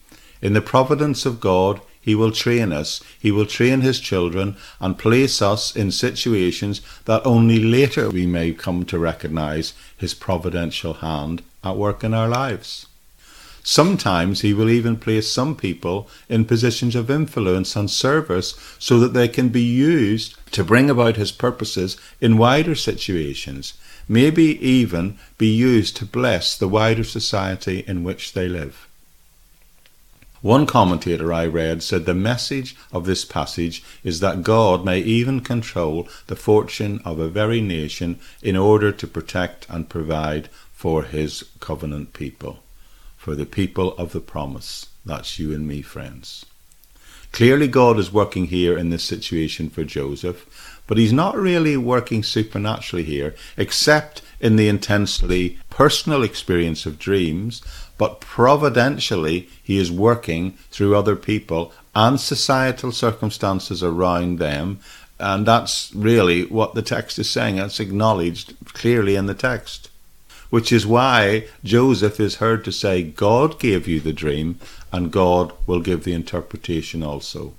In 0.42 0.52
the 0.52 0.60
providence 0.60 1.24
of 1.24 1.38
God, 1.38 1.80
he 2.00 2.16
will 2.16 2.32
train 2.32 2.72
us, 2.72 3.00
He 3.20 3.30
will 3.30 3.46
train 3.46 3.82
His 3.82 4.00
children, 4.00 4.56
and 4.80 4.98
place 4.98 5.40
us 5.40 5.74
in 5.74 5.90
situations 5.92 6.80
that 7.04 7.24
only 7.24 7.58
later 7.58 8.10
we 8.10 8.26
may 8.26 8.52
come 8.52 8.84
to 8.86 8.98
recognize 8.98 9.74
His 9.96 10.14
providential 10.14 10.94
hand 10.94 11.42
at 11.62 11.76
work 11.76 12.04
in 12.04 12.14
our 12.14 12.28
lives. 12.28 12.86
Sometimes 13.68 14.42
He 14.42 14.54
will 14.54 14.70
even 14.70 14.96
place 14.96 15.28
some 15.28 15.56
people 15.56 16.08
in 16.28 16.44
positions 16.44 16.94
of 16.94 17.10
influence 17.10 17.74
and 17.74 17.90
service 17.90 18.54
so 18.78 19.00
that 19.00 19.12
they 19.12 19.26
can 19.26 19.48
be 19.48 19.64
used 19.64 20.36
to 20.52 20.62
bring 20.62 20.88
about 20.88 21.16
His 21.16 21.32
purposes 21.32 21.96
in 22.20 22.38
wider 22.38 22.76
situations, 22.76 23.74
maybe 24.08 24.64
even 24.64 25.18
be 25.36 25.48
used 25.48 25.96
to 25.96 26.06
bless 26.06 26.56
the 26.56 26.68
wider 26.68 27.02
society 27.02 27.82
in 27.88 28.04
which 28.04 28.34
they 28.34 28.48
live. 28.48 28.86
One 30.42 30.66
commentator 30.66 31.32
I 31.32 31.46
read 31.46 31.82
said 31.82 32.06
the 32.06 32.14
message 32.14 32.76
of 32.92 33.04
this 33.04 33.24
passage 33.24 33.82
is 34.04 34.20
that 34.20 34.44
God 34.44 34.84
may 34.84 35.00
even 35.00 35.40
control 35.40 36.08
the 36.28 36.36
fortune 36.36 37.00
of 37.04 37.18
a 37.18 37.28
very 37.28 37.60
nation 37.60 38.20
in 38.44 38.54
order 38.54 38.92
to 38.92 39.06
protect 39.08 39.66
and 39.68 39.88
provide 39.88 40.48
for 40.72 41.02
his 41.02 41.42
covenant 41.58 42.12
people, 42.12 42.60
for 43.26 43.34
the 43.34 43.44
people 43.44 43.92
of 43.98 44.12
the 44.12 44.20
promise. 44.20 44.86
That's 45.04 45.36
you 45.36 45.52
and 45.52 45.66
me, 45.66 45.82
friends. 45.82 46.46
Clearly, 47.32 47.66
God 47.66 47.98
is 47.98 48.12
working 48.12 48.46
here 48.46 48.78
in 48.78 48.90
this 48.90 49.02
situation 49.02 49.68
for 49.68 49.82
Joseph, 49.82 50.46
but 50.86 50.96
he's 50.96 51.12
not 51.12 51.36
really 51.36 51.76
working 51.76 52.22
supernaturally 52.22 53.02
here, 53.02 53.34
except 53.56 54.22
in 54.38 54.54
the 54.54 54.68
intensely 54.68 55.58
personal 55.70 56.22
experience 56.22 56.86
of 56.86 57.00
dreams 57.00 57.62
but 57.98 58.20
providentially 58.20 59.48
he 59.60 59.76
is 59.76 59.90
working 59.90 60.52
through 60.70 60.94
other 60.94 61.16
people 61.16 61.72
and 61.96 62.20
societal 62.20 62.92
circumstances 62.92 63.82
around 63.82 64.38
them. 64.38 64.78
And 65.18 65.46
that's 65.46 65.92
really 65.94 66.44
what 66.44 66.74
the 66.74 66.82
text 66.82 67.18
is 67.18 67.28
saying. 67.28 67.58
It's 67.58 67.80
acknowledged 67.80 68.54
clearly 68.66 69.16
in 69.16 69.26
the 69.26 69.34
text. 69.34 69.88
Which 70.50 70.70
is 70.72 70.86
why 70.86 71.48
Joseph 71.64 72.20
is 72.20 72.36
heard 72.36 72.64
to 72.64 72.72
say, 72.72 73.02
God 73.02 73.58
gave 73.58 73.88
you 73.88 74.00
the 74.00 74.12
dream, 74.12 74.58
and 74.92 75.10
God 75.12 75.52
will 75.66 75.80
give 75.80 76.04
the 76.04 76.12
interpretation 76.12 77.02
also. 77.02 77.54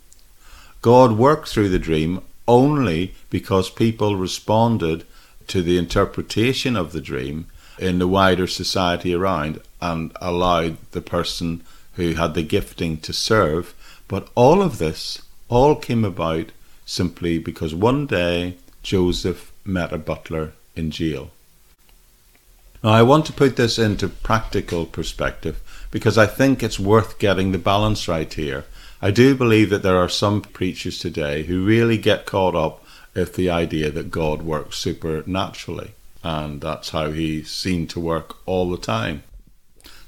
God 0.82 1.18
worked 1.18 1.50
through 1.50 1.70
the 1.70 1.80
dream 1.80 2.22
only 2.48 3.14
because 3.30 3.70
people 3.70 4.16
responded 4.16 5.04
to 5.48 5.62
the 5.62 5.78
interpretation 5.78 6.76
of 6.76 6.92
the 6.92 7.02
dream 7.02 7.48
in 7.78 8.00
the 8.00 8.08
wider 8.08 8.48
society 8.48 9.14
around 9.14 9.62
and 9.82 10.12
allowed 10.22 10.78
the 10.92 11.02
person 11.02 11.64
who 11.94 12.14
had 12.14 12.34
the 12.34 12.44
gifting 12.44 12.98
to 12.98 13.14
serve. 13.14 13.74
But 14.08 14.30
all 14.36 14.62
of 14.62 14.78
this 14.78 15.22
all 15.50 15.76
came 15.76 16.06
about 16.06 16.52
simply 16.86 17.38
because 17.38 17.76
one 17.76 18.06
day 18.06 18.56
Joseph 18.84 19.52
met 19.66 19.92
a 19.92 19.98
butler 19.98 20.54
in 20.76 20.92
jail. 20.92 21.32
Now, 22.84 22.92
I 22.92 23.02
want 23.02 23.26
to 23.26 23.34
put 23.34 23.56
this 23.56 23.80
into 23.80 24.08
practical 24.08 24.86
perspective 24.86 25.62
because 25.90 26.18
I 26.18 26.26
think 26.26 26.62
it's 26.62 26.80
worth 26.80 27.20
getting 27.20 27.52
the 27.52 27.58
balance 27.58 28.08
right 28.08 28.32
here. 28.32 28.66
I 29.02 29.12
do 29.12 29.36
believe 29.36 29.70
that 29.70 29.84
there 29.84 29.98
are 29.98 30.10
some 30.10 30.42
preachers 30.42 31.00
today 31.00 31.44
who 31.44 31.66
really 31.66 31.98
get 31.98 32.26
caught 32.26 32.56
up 32.56 32.84
with 33.14 33.36
the 33.36 33.50
idea 33.50 33.90
that 33.92 34.12
God 34.12 34.42
works 34.42 34.78
supernaturally 34.78 35.92
and 36.24 36.62
that's 36.62 36.90
how 36.90 37.12
he 37.12 37.44
seen 37.44 37.88
to 37.88 38.00
work 38.00 38.38
all 38.46 38.70
the 38.70 38.78
time. 38.78 39.24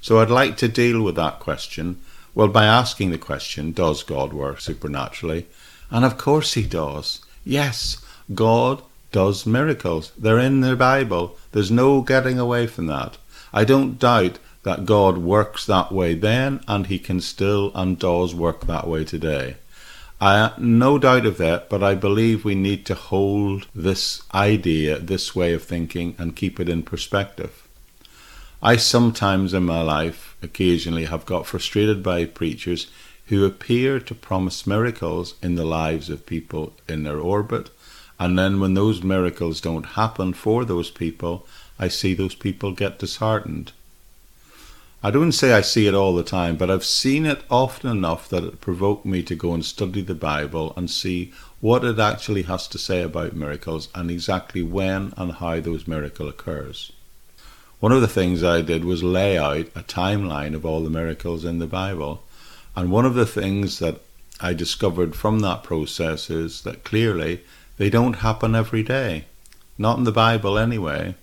So 0.00 0.20
I'd 0.20 0.30
like 0.30 0.56
to 0.58 0.68
deal 0.68 1.02
with 1.02 1.16
that 1.16 1.40
question, 1.40 2.00
well, 2.34 2.48
by 2.48 2.64
asking 2.64 3.10
the 3.10 3.18
question, 3.18 3.72
does 3.72 4.02
God 4.02 4.32
work 4.32 4.60
supernaturally? 4.60 5.46
And 5.90 6.04
of 6.04 6.18
course 6.18 6.54
he 6.54 6.62
does. 6.62 7.20
Yes, 7.44 7.98
God 8.34 8.82
does 9.12 9.46
miracles. 9.46 10.12
They're 10.18 10.38
in 10.38 10.60
the 10.60 10.76
Bible. 10.76 11.36
There's 11.52 11.70
no 11.70 12.00
getting 12.00 12.38
away 12.38 12.66
from 12.66 12.86
that. 12.86 13.18
I 13.52 13.64
don't 13.64 13.98
doubt 13.98 14.38
that 14.62 14.86
God 14.86 15.18
works 15.18 15.66
that 15.66 15.90
way 15.90 16.14
then, 16.14 16.62
and 16.68 16.86
he 16.86 16.98
can 16.98 17.20
still 17.20 17.72
and 17.74 17.98
does 17.98 18.34
work 18.34 18.66
that 18.66 18.86
way 18.86 19.04
today. 19.04 19.56
I 20.20 20.52
no 20.58 20.98
doubt 20.98 21.24
of 21.24 21.38
that, 21.38 21.70
but 21.70 21.82
I 21.82 21.94
believe 21.94 22.44
we 22.44 22.54
need 22.54 22.84
to 22.86 22.94
hold 22.94 23.66
this 23.74 24.22
idea, 24.34 24.98
this 24.98 25.34
way 25.34 25.54
of 25.54 25.62
thinking, 25.62 26.14
and 26.18 26.36
keep 26.36 26.60
it 26.60 26.68
in 26.68 26.82
perspective. 26.82 27.66
I 28.62 28.76
sometimes 28.76 29.54
in 29.54 29.64
my 29.64 29.80
life, 29.80 30.36
occasionally, 30.42 31.06
have 31.06 31.24
got 31.24 31.46
frustrated 31.46 32.02
by 32.02 32.26
preachers 32.26 32.88
who 33.28 33.46
appear 33.46 33.98
to 34.00 34.14
promise 34.14 34.66
miracles 34.66 35.34
in 35.42 35.54
the 35.54 35.64
lives 35.64 36.10
of 36.10 36.26
people 36.26 36.74
in 36.86 37.04
their 37.04 37.18
orbit, 37.18 37.70
and 38.20 38.38
then 38.38 38.60
when 38.60 38.74
those 38.74 39.02
miracles 39.02 39.62
don't 39.62 39.96
happen 39.96 40.34
for 40.34 40.66
those 40.66 40.90
people, 40.90 41.46
I 41.78 41.88
see 41.88 42.12
those 42.12 42.34
people 42.34 42.72
get 42.72 42.98
disheartened. 42.98 43.72
I 45.02 45.10
don't 45.10 45.32
say 45.32 45.54
I 45.54 45.62
see 45.62 45.86
it 45.86 45.94
all 45.94 46.14
the 46.14 46.22
time, 46.22 46.56
but 46.56 46.70
I've 46.70 46.84
seen 46.84 47.24
it 47.24 47.42
often 47.50 47.90
enough 47.90 48.28
that 48.28 48.44
it 48.44 48.60
provoked 48.60 49.06
me 49.06 49.22
to 49.22 49.34
go 49.34 49.54
and 49.54 49.64
study 49.64 50.02
the 50.02 50.14
Bible 50.14 50.74
and 50.76 50.90
see 50.90 51.32
what 51.62 51.82
it 51.82 51.98
actually 51.98 52.42
has 52.42 52.68
to 52.68 52.78
say 52.78 53.02
about 53.02 53.34
miracles 53.34 53.88
and 53.94 54.10
exactly 54.10 54.62
when 54.62 55.14
and 55.16 55.32
how 55.32 55.58
those 55.58 55.88
miracles 55.88 56.28
occurs. 56.28 56.92
One 57.78 57.92
of 57.92 58.02
the 58.02 58.08
things 58.08 58.44
I 58.44 58.60
did 58.60 58.84
was 58.84 59.02
lay 59.02 59.38
out 59.38 59.68
a 59.74 59.82
timeline 59.82 60.54
of 60.54 60.66
all 60.66 60.82
the 60.82 60.90
miracles 60.90 61.46
in 61.46 61.58
the 61.58 61.66
Bible. 61.66 62.22
And 62.76 62.90
one 62.90 63.06
of 63.06 63.14
the 63.14 63.24
things 63.24 63.78
that 63.78 64.02
I 64.42 64.52
discovered 64.52 65.16
from 65.16 65.40
that 65.40 65.62
process 65.62 66.28
is 66.28 66.60
that 66.62 66.84
clearly 66.84 67.40
they 67.80 67.88
don't 67.88 68.16
happen 68.16 68.54
every 68.54 68.82
day. 68.82 69.24
Not 69.78 69.96
in 69.96 70.04
the 70.04 70.12
Bible 70.12 70.58
anyway. 70.58 71.14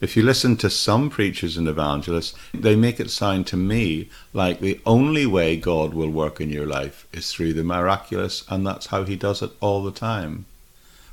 If 0.00 0.16
you 0.16 0.22
listen 0.22 0.56
to 0.58 0.70
some 0.70 1.10
preachers 1.10 1.56
and 1.56 1.66
evangelists, 1.66 2.32
they 2.54 2.76
make 2.76 3.00
it 3.00 3.10
sound 3.10 3.48
to 3.48 3.56
me 3.56 4.08
like 4.32 4.60
the 4.60 4.80
only 4.86 5.26
way 5.26 5.56
God 5.56 5.92
will 5.92 6.10
work 6.10 6.40
in 6.40 6.48
your 6.48 6.64
life 6.64 7.08
is 7.12 7.32
through 7.32 7.54
the 7.54 7.64
miraculous, 7.64 8.44
and 8.48 8.64
that's 8.64 8.86
how 8.86 9.02
He 9.02 9.16
does 9.16 9.42
it 9.42 9.50
all 9.58 9.82
the 9.82 9.90
time. 9.90 10.44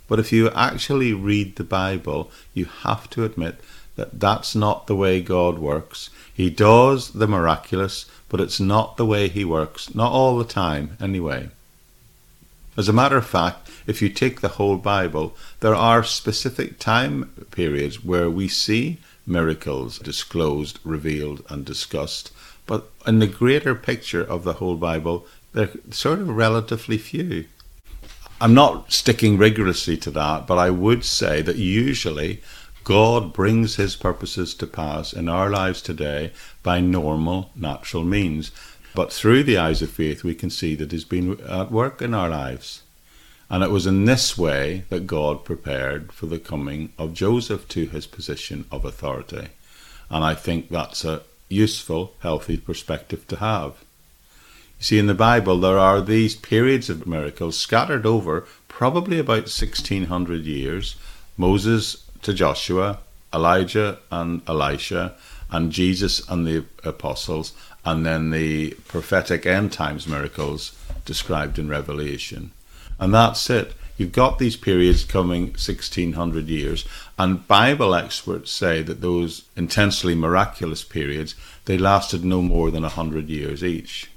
But 0.08 0.20
if 0.20 0.32
you 0.32 0.52
actually 0.52 1.12
read 1.12 1.56
the 1.56 1.64
Bible, 1.64 2.30
you 2.54 2.66
have 2.66 3.10
to 3.12 3.26
admit 3.26 3.62
that 3.96 4.20
that's 4.20 4.54
not 4.54 4.86
the 4.86 4.96
way 4.96 5.22
God 5.22 5.58
works. 5.58 6.12
He 6.32 6.52
does 6.52 7.14
the 7.14 7.28
miraculous, 7.28 8.06
but 8.30 8.40
it's 8.40 8.60
not 8.60 8.98
the 8.98 9.08
way 9.08 9.28
He 9.28 9.44
works, 9.44 9.96
not 9.96 10.12
all 10.12 10.38
the 10.38 10.46
time, 10.46 10.98
anyway. 11.02 11.50
As 12.78 12.88
a 12.88 12.94
matter 12.94 13.18
of 13.18 13.26
fact, 13.26 13.61
if 13.88 14.02
you 14.02 14.10
take 14.10 14.42
the 14.42 14.56
whole 14.60 14.78
Bible, 14.78 15.36
there 15.60 15.76
are 15.76 16.04
specific 16.04 16.80
time 16.80 17.48
periods 17.52 18.04
where 18.04 18.30
we 18.30 18.48
see 18.48 19.00
miracles 19.26 20.00
disclosed, 20.00 20.80
revealed, 20.84 21.44
and 21.50 21.66
discussed. 21.66 22.32
But 22.66 22.90
in 23.06 23.20
the 23.20 23.28
greater 23.28 23.76
picture 23.76 24.24
of 24.24 24.44
the 24.44 24.54
whole 24.54 24.76
Bible, 24.76 25.26
they're 25.54 25.72
sort 25.90 26.20
of 26.20 26.30
relatively 26.30 26.98
few. 26.98 27.46
I'm 28.40 28.54
not 28.54 28.92
sticking 28.92 29.38
rigorously 29.38 29.98
to 29.98 30.12
that, 30.12 30.48
but 30.48 30.58
I 30.58 30.70
would 30.70 31.06
say 31.06 31.42
that 31.42 31.58
usually 31.58 32.42
God 32.84 33.34
brings 33.34 33.76
his 33.76 33.96
purposes 33.96 34.56
to 34.56 34.66
pass 34.66 35.14
in 35.14 35.30
our 35.30 35.50
lives 35.50 35.82
today 35.82 36.32
by 36.64 36.80
normal, 36.80 37.52
natural 37.56 38.04
means. 38.04 38.52
But 38.94 39.14
through 39.14 39.44
the 39.44 39.58
eyes 39.58 39.82
of 39.82 39.92
faith, 39.92 40.24
we 40.24 40.36
can 40.36 40.50
see 40.50 40.76
that 40.76 40.92
He's 40.92 41.06
been 41.06 41.40
at 41.42 41.72
work 41.72 42.02
in 42.02 42.14
our 42.14 42.30
lives. 42.30 42.82
And 43.52 43.66
it 43.66 43.70
was 43.70 43.86
in 43.86 44.06
this 44.06 44.38
way 44.38 44.86
that 44.88 45.06
God 45.06 45.44
prepared 45.44 46.14
for 46.14 46.26
the 46.26 46.40
coming 46.40 46.94
of 46.98 47.14
Joseph 47.14 47.68
to 47.68 47.86
his 47.86 48.08
position 48.08 48.64
of 48.72 48.86
authority. 48.86 49.50
And 50.10 50.24
I 50.24 50.36
think 50.36 50.70
that's 50.70 51.04
a 51.04 51.24
useful, 51.50 52.14
healthy 52.20 52.56
perspective 52.56 53.28
to 53.28 53.36
have. 53.36 53.74
You 54.80 54.86
see, 54.86 55.00
in 55.00 55.08
the 55.08 55.14
Bible, 55.14 55.60
there 55.60 55.78
are 55.78 56.00
these 56.00 56.34
periods 56.34 56.90
of 56.90 57.06
miracles 57.06 57.60
scattered 57.60 58.06
over 58.06 58.48
probably 58.70 59.20
about 59.20 59.52
1600 59.52 60.46
years 60.46 60.96
Moses 61.36 62.10
to 62.22 62.34
Joshua, 62.34 63.00
Elijah 63.34 64.00
and 64.10 64.44
Elisha, 64.48 65.16
and 65.52 65.74
Jesus 65.74 66.26
and 66.30 66.48
the 66.48 66.64
apostles, 66.86 67.52
and 67.84 68.06
then 68.06 68.32
the 68.32 68.72
prophetic 68.88 69.46
end 69.46 69.74
times 69.74 70.08
miracles 70.08 70.72
described 71.04 71.60
in 71.60 71.68
Revelation. 71.68 72.52
And 73.02 73.14
that's 73.14 73.50
it. 73.50 73.74
You've 73.98 74.12
got 74.12 74.40
these 74.40 74.56
periods 74.56 75.04
coming 75.04 75.48
1600 75.48 76.48
years, 76.48 76.86
and 77.20 77.48
Bible 77.48 77.94
experts 77.94 78.52
say 78.52 78.82
that 78.84 79.02
those 79.02 79.44
intensely 79.56 80.16
miraculous 80.16 80.84
periods 80.84 81.36
they 81.66 81.78
lasted 81.78 82.24
no 82.24 82.42
more 82.42 82.72
than 82.72 82.84
100 82.84 83.28
years 83.28 83.64
each. 83.64 84.10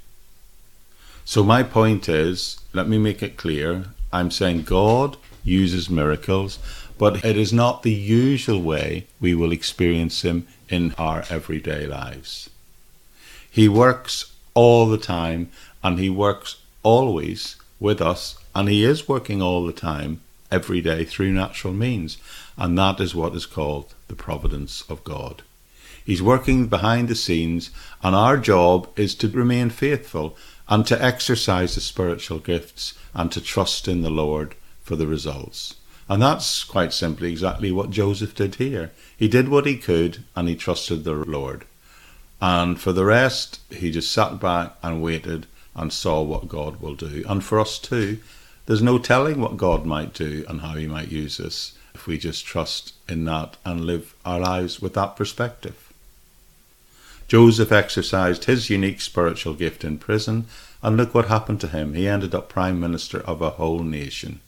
So 1.25 1.43
my 1.43 1.63
point 1.63 2.07
is, 2.07 2.59
let 2.73 2.87
me 2.87 2.97
make 2.97 3.21
it 3.21 3.37
clear, 3.37 3.85
I'm 4.13 4.31
saying 4.31 4.63
God 4.63 5.17
uses 5.43 5.89
miracles, 5.89 6.59
but 6.97 7.25
it 7.25 7.37
is 7.37 7.51
not 7.51 7.83
the 7.83 7.91
usual 7.91 8.61
way 8.61 9.07
we 9.19 9.35
will 9.35 9.51
experience 9.51 10.21
him 10.21 10.47
in 10.69 10.93
our 10.97 11.25
everyday 11.29 11.85
lives. 11.85 12.49
He 13.49 13.67
works 13.67 14.31
all 14.53 14.87
the 14.87 14.97
time 14.97 15.49
and 15.83 15.99
he 15.99 16.09
works 16.09 16.57
always 16.83 17.55
with 17.79 18.01
us 18.01 18.37
and 18.55 18.69
he 18.69 18.83
is 18.83 19.07
working 19.07 19.41
all 19.41 19.65
the 19.65 19.73
time 19.73 20.21
every 20.49 20.81
day 20.81 21.03
through 21.03 21.31
natural 21.31 21.73
means 21.73 22.17
and 22.57 22.77
that 22.77 22.99
is 22.99 23.13
what 23.13 23.35
is 23.35 23.45
called 23.45 23.93
the 24.07 24.15
providence 24.15 24.83
of 24.89 25.03
God. 25.03 25.43
He's 26.05 26.21
working 26.21 26.67
behind 26.67 27.07
the 27.09 27.15
scenes 27.15 27.71
and 28.01 28.15
our 28.15 28.37
job 28.37 28.87
is 28.95 29.13
to 29.15 29.27
remain 29.27 29.69
faithful 29.69 30.37
and 30.69 30.85
to 30.87 31.03
exercise 31.03 31.75
the 31.75 31.81
spiritual 31.81 32.39
gifts 32.39 32.93
and 33.13 33.31
to 33.31 33.41
trust 33.41 33.87
in 33.87 34.01
the 34.01 34.09
Lord 34.09 34.55
for 34.81 34.95
the 34.95 35.07
results. 35.07 35.75
And 36.07 36.21
that's 36.21 36.63
quite 36.63 36.93
simply 36.93 37.31
exactly 37.31 37.71
what 37.71 37.89
Joseph 37.89 38.35
did 38.35 38.55
here. 38.55 38.91
He 39.17 39.27
did 39.27 39.49
what 39.49 39.65
he 39.65 39.77
could 39.77 40.23
and 40.35 40.47
he 40.47 40.55
trusted 40.55 41.03
the 41.03 41.13
Lord. 41.13 41.65
And 42.39 42.79
for 42.79 42.91
the 42.91 43.05
rest, 43.05 43.59
he 43.71 43.91
just 43.91 44.11
sat 44.11 44.39
back 44.39 44.75
and 44.83 45.01
waited 45.01 45.47
and 45.75 45.91
saw 45.91 46.21
what 46.21 46.47
God 46.47 46.79
will 46.79 46.95
do. 46.95 47.23
And 47.27 47.43
for 47.43 47.59
us 47.59 47.79
too, 47.79 48.19
there's 48.65 48.81
no 48.81 48.97
telling 48.97 49.39
what 49.39 49.57
God 49.57 49.85
might 49.85 50.13
do 50.13 50.45
and 50.47 50.61
how 50.61 50.73
he 50.75 50.87
might 50.87 51.09
use 51.09 51.39
us 51.39 51.73
if 51.93 52.07
we 52.07 52.17
just 52.17 52.45
trust 52.45 52.93
in 53.07 53.25
that 53.25 53.57
and 53.63 53.85
live 53.85 54.15
our 54.25 54.39
lives 54.39 54.81
with 54.81 54.93
that 54.95 55.15
perspective. 55.15 55.91
Joseph 57.27 57.71
exercised 57.71 58.45
his 58.45 58.69
unique 58.69 59.01
spiritual 59.01 59.53
gift 59.53 59.83
in 59.83 59.97
prison, 59.97 60.45
and 60.83 60.97
look 60.97 61.15
what 61.15 61.27
happened 61.27 61.59
to 61.61 61.67
him. 61.67 61.95
He 61.95 62.07
ended 62.07 62.35
up 62.35 62.49
prime 62.49 62.79
minister 62.79 63.21
of 63.21 63.41
a 63.41 63.51
whole 63.51 63.79
nation. 63.79 64.39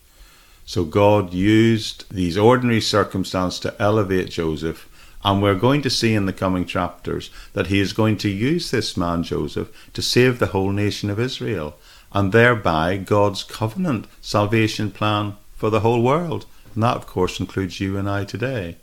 So 0.67 0.83
God 0.83 1.33
used 1.33 2.05
these 2.13 2.37
ordinary 2.37 2.81
circumstances 2.81 3.59
to 3.61 3.81
elevate 3.81 4.29
Joseph. 4.29 4.87
And 5.23 5.41
we're 5.41 5.55
going 5.55 5.81
to 5.81 5.89
see 5.89 6.13
in 6.13 6.27
the 6.27 6.33
coming 6.33 6.65
chapters 6.65 7.31
that 7.53 7.67
he 7.67 7.79
is 7.79 7.91
going 7.91 8.17
to 8.17 8.29
use 8.29 8.69
this 8.69 8.95
man, 8.95 9.23
Joseph, 9.23 9.69
to 9.93 10.01
save 10.01 10.37
the 10.37 10.47
whole 10.47 10.71
nation 10.71 11.09
of 11.09 11.19
Israel, 11.19 11.75
and 12.13 12.31
thereby 12.31 12.97
God's 12.97 13.43
covenant 13.43 14.05
salvation 14.21 14.91
plan 14.91 15.35
for 15.55 15.69
the 15.69 15.81
whole 15.81 16.01
world. 16.01 16.45
And 16.73 16.83
that, 16.83 16.95
of 16.95 17.07
course, 17.07 17.39
includes 17.39 17.79
you 17.79 17.97
and 17.97 18.09
I 18.09 18.23
today. 18.23 18.77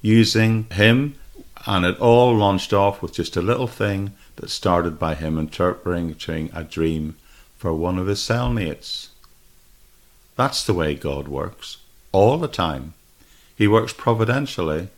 Using 0.00 0.64
him, 0.72 1.16
and 1.66 1.84
it 1.84 1.98
all 1.98 2.34
launched 2.36 2.72
off 2.72 3.02
with 3.02 3.14
just 3.14 3.36
a 3.36 3.42
little 3.42 3.66
thing 3.66 4.12
that 4.36 4.50
started 4.50 4.98
by 4.98 5.14
him 5.14 5.38
interpreting 5.38 6.50
a 6.54 6.64
dream 6.64 7.16
for 7.56 7.72
one 7.72 7.98
of 7.98 8.06
his 8.06 8.18
cellmates. 8.18 9.08
That's 10.36 10.64
the 10.64 10.74
way 10.74 10.94
God 10.94 11.28
works 11.28 11.78
all 12.10 12.38
the 12.38 12.48
time. 12.48 12.94
He 13.56 13.68
works 13.68 13.92
providentially, 13.92 14.88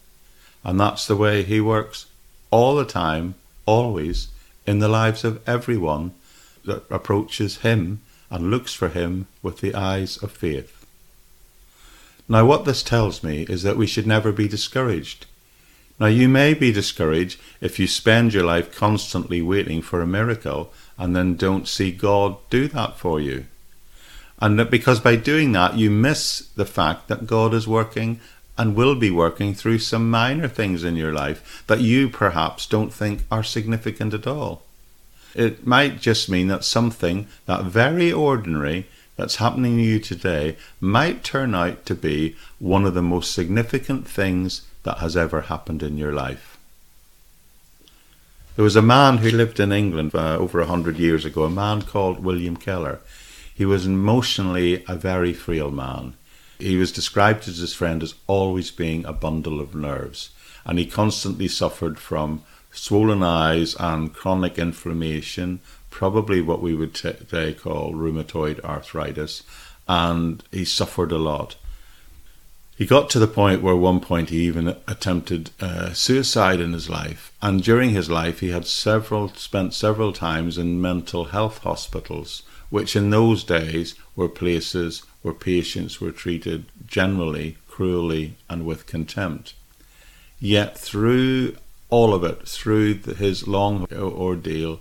and 0.65 0.81
that's 0.81 1.07
the 1.07 1.17
way 1.17 1.43
He 1.43 1.61
works 1.61 2.07
all 2.51 2.75
the 2.75 2.87
time, 2.87 3.35
always, 3.67 4.29
in 4.67 4.79
the 4.79 4.89
lives 4.89 5.25
of 5.25 5.47
everyone 5.47 6.13
that 6.67 6.85
approaches 6.91 7.59
Him 7.59 8.01
and 8.31 8.51
looks 8.51 8.75
for 8.75 8.89
Him 8.89 9.27
with 9.43 9.61
the 9.61 9.75
eyes 9.75 10.17
of 10.23 10.33
faith. 10.33 10.85
Now, 12.29 12.47
what 12.47 12.65
this 12.65 12.83
tells 12.83 13.23
me 13.23 13.43
is 13.43 13.63
that 13.63 13.77
we 13.77 13.87
should 13.87 14.07
never 14.07 14.33
be 14.33 14.49
discouraged. 14.49 15.27
Now, 16.01 16.07
you 16.07 16.29
may 16.29 16.55
be 16.55 16.73
discouraged 16.73 17.39
if 17.61 17.79
you 17.79 17.87
spend 17.87 18.35
your 18.35 18.45
life 18.45 18.75
constantly 18.75 19.41
waiting 19.43 19.83
for 19.83 20.01
a 20.01 20.07
miracle 20.07 20.73
and 20.99 21.15
then 21.15 21.37
don't 21.37 21.69
see 21.69 21.93
God 21.93 22.37
do 22.51 22.67
that 22.69 22.99
for 22.99 23.21
you. 23.21 23.47
And 24.41 24.59
that 24.59 24.71
because 24.71 25.01
by 25.01 25.17
doing 25.17 25.53
that, 25.53 25.77
you 25.77 25.91
miss 25.91 26.49
the 26.57 26.65
fact 26.65 27.09
that 27.09 27.27
God 27.27 27.55
is 27.55 27.69
working 27.69 28.21
and 28.59 28.75
will 28.75 28.95
be 28.95 29.11
working 29.11 29.55
through 29.55 29.79
some 29.79 30.11
minor 30.11 30.49
things 30.49 30.83
in 30.83 30.97
your 30.97 31.13
life 31.13 31.65
that 31.67 31.81
you 31.81 32.09
perhaps 32.09 32.67
don't 32.67 32.93
think 32.93 33.23
are 33.31 33.43
significant 33.43 34.15
at 34.15 34.27
all. 34.27 34.64
It 35.35 35.67
might 35.67 36.01
just 36.01 36.29
mean 36.29 36.49
that 36.49 36.65
something 36.65 37.27
that 37.47 37.65
very 37.65 38.13
ordinary 38.13 38.87
that's 39.17 39.37
happening 39.37 39.77
to 39.77 39.83
you 39.83 39.99
today 39.99 40.57
might 40.81 41.25
turn 41.25 41.55
out 41.55 41.87
to 41.87 41.95
be 41.95 42.37
one 42.59 42.85
of 42.85 42.95
the 42.95 43.03
most 43.03 43.33
significant 43.33 44.07
things 44.09 44.63
that 44.83 44.99
has 44.99 45.17
ever 45.17 45.43
happened 45.43 45.83
in 45.83 45.97
your 45.97 46.13
life. 46.13 46.59
There 48.57 48.65
was 48.65 48.77
a 48.77 48.83
man 48.83 49.19
who 49.19 49.31
lived 49.31 49.59
in 49.59 49.73
England 49.73 50.15
uh, 50.15 50.37
over 50.39 50.61
a 50.61 50.67
hundred 50.67 50.99
years 50.99 51.25
ago, 51.25 51.45
a 51.45 51.51
man 51.51 51.83
called 51.83 52.23
William 52.23 52.57
Keller. 52.57 53.01
He 53.53 53.65
was 53.65 53.87
emotionally 53.87 54.85
a 54.87 54.95
very 54.95 55.33
frail 55.33 55.71
man. 55.71 56.15
He 56.59 56.77
was 56.77 56.93
described 56.93 57.43
to 57.45 57.51
his 57.51 57.75
friend 57.75 58.03
as 58.03 58.15
always 58.29 58.71
being 58.71 59.05
a 59.05 59.13
bundle 59.13 59.61
of 59.61 59.75
nerves, 59.75 60.31
and 60.65 60.79
he 60.79 60.87
constantly 60.87 61.49
suffered 61.49 61.99
from 61.99 62.43
swollen 62.75 63.23
eyes 63.23 63.75
and 63.79 64.13
chronic 64.13 64.59
inflammation, 64.59 65.61
probably 65.91 66.41
what 66.41 66.61
we 66.61 66.75
would 66.75 66.95
today 66.95 67.55
call 67.55 67.95
rheumatoid 67.95 68.61
arthritis, 68.65 69.43
and 69.89 70.43
he 70.51 70.65
suffered 70.65 71.13
a 71.13 71.19
lot. 71.19 71.57
He 72.77 72.87
got 72.87 73.09
to 73.11 73.21
the 73.21 73.29
point 73.29 73.63
where, 73.63 73.77
one 73.77 74.01
point, 74.01 74.31
he 74.31 74.39
even 74.47 74.77
attempted 74.89 75.51
uh, 75.61 75.93
suicide 75.93 76.61
in 76.61 76.73
his 76.73 76.91
life, 76.91 77.33
and 77.41 77.63
during 77.63 77.91
his 77.91 78.11
life, 78.11 78.41
he 78.41 78.49
had 78.49 78.67
several 78.67 79.29
spent 79.29 79.75
several 79.75 80.13
times 80.13 80.59
in 80.59 80.81
mental 80.81 81.27
health 81.27 81.59
hospitals 81.59 82.43
which 82.75 82.97
in 82.97 83.11
those 83.11 83.45
days 83.45 83.95
were 84.17 84.29
places 84.29 85.05
where 85.23 85.33
patients 85.33 86.01
were 86.01 86.11
treated 86.11 86.65
generally 86.89 87.57
cruelly 87.69 88.35
and 88.51 88.67
with 88.67 88.85
contempt. 88.85 89.55
Yet 90.41 90.77
through 90.77 91.57
all 91.95 92.13
of 92.13 92.25
it, 92.25 92.49
through 92.49 92.93
his 93.25 93.47
long 93.47 93.87
ordeal, 93.93 94.81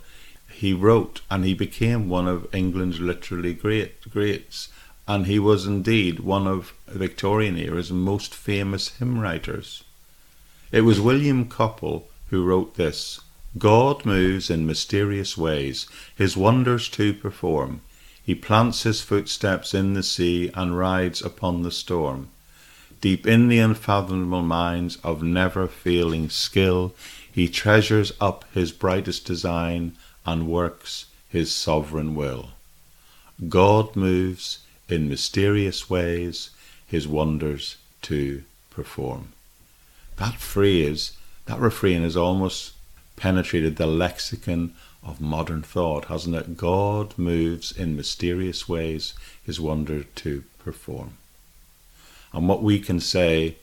he 0.52 0.74
wrote 0.74 1.22
and 1.30 1.46
he 1.46 1.54
became 1.54 2.10
one 2.10 2.28
of 2.28 2.48
England's 2.52 3.00
literally 3.00 3.54
great 3.54 4.10
greats. 4.10 4.70
And 5.08 5.28
he 5.28 5.38
was 5.38 5.68
indeed 5.68 6.22
one 6.22 6.48
of 6.48 6.74
Victorian 6.88 7.56
era's 7.56 7.92
most 7.92 8.34
famous 8.34 8.98
hymn 8.98 9.20
writers. 9.20 9.84
It 10.72 10.82
was 10.82 11.00
William 11.00 11.48
Cowper 11.48 12.02
who 12.32 12.44
wrote 12.44 12.78
this 12.78 13.22
God 13.60 14.08
moves 14.08 14.50
in 14.50 14.66
mysterious 14.66 15.38
ways, 15.38 15.86
his 16.16 16.36
wonders 16.36 16.90
to 16.98 17.14
perform. 17.14 17.82
He 18.24 18.34
plants 18.34 18.82
his 18.82 19.02
footsteps 19.02 19.76
in 19.76 19.94
the 19.94 20.02
sea 20.02 20.50
and 20.56 20.80
rides 20.80 21.22
upon 21.22 21.62
the 21.62 21.70
storm. 21.70 22.30
Deep 23.04 23.28
in 23.28 23.50
the 23.50 23.60
unfathomable 23.60 24.42
minds 24.42 24.96
of 25.04 25.22
never 25.22 25.68
failing 25.68 26.30
skill, 26.30 26.96
he 27.30 27.50
treasures 27.50 28.14
up 28.22 28.46
his 28.54 28.72
brightest 28.72 29.26
design 29.26 29.92
and 30.26 30.48
works 30.48 31.08
his 31.28 31.54
sovereign 31.54 32.16
will. 32.16 32.52
God 33.50 33.94
moves 33.98 34.60
in 34.88 35.10
mysterious 35.10 35.90
ways, 35.90 36.52
his 36.88 37.06
wonders 37.06 37.76
to 38.04 38.44
perform. 38.70 39.34
That 40.16 40.36
phrase, 40.36 41.18
that 41.48 41.60
refrain 41.60 42.04
has 42.04 42.16
almost 42.16 42.72
penetrated 43.18 43.76
the 43.76 43.86
lexicon 43.86 44.76
of 45.04 45.20
modern 45.20 45.62
thought, 45.62 46.06
hasn't 46.06 46.38
it? 46.38 46.56
God 46.56 47.18
moves 47.18 47.74
in 47.74 47.98
mysterious 47.98 48.70
ways 48.70 49.14
his 49.44 49.60
wonder 49.60 50.06
to 50.06 50.46
perform. 50.58 51.18
And 52.34 52.48
what 52.48 52.64
we 52.64 52.80
can 52.80 53.00
say 53.00 53.58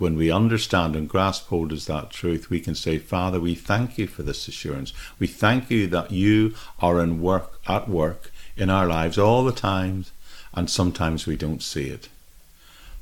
when 0.00 0.16
we 0.16 0.30
understand 0.30 0.96
and 0.96 1.08
grasp 1.08 1.48
hold 1.48 1.72
of 1.72 1.84
that 1.86 2.10
truth, 2.10 2.48
we 2.48 2.58
can 2.58 2.74
say, 2.74 2.98
Father, 2.98 3.38
we 3.38 3.54
thank 3.54 3.98
you 3.98 4.06
for 4.06 4.22
this 4.22 4.48
assurance. 4.48 4.92
We 5.18 5.26
thank 5.26 5.70
you 5.70 5.86
that 5.88 6.10
you 6.10 6.54
are 6.80 7.00
in 7.00 7.20
work 7.20 7.60
at 7.68 7.88
work 7.88 8.32
in 8.56 8.70
our 8.70 8.86
lives 8.86 9.18
all 9.18 9.44
the 9.44 9.52
time, 9.52 10.06
and 10.54 10.70
sometimes 10.70 11.26
we 11.26 11.36
don't 11.36 11.62
see 11.62 11.88
it. 11.88 12.08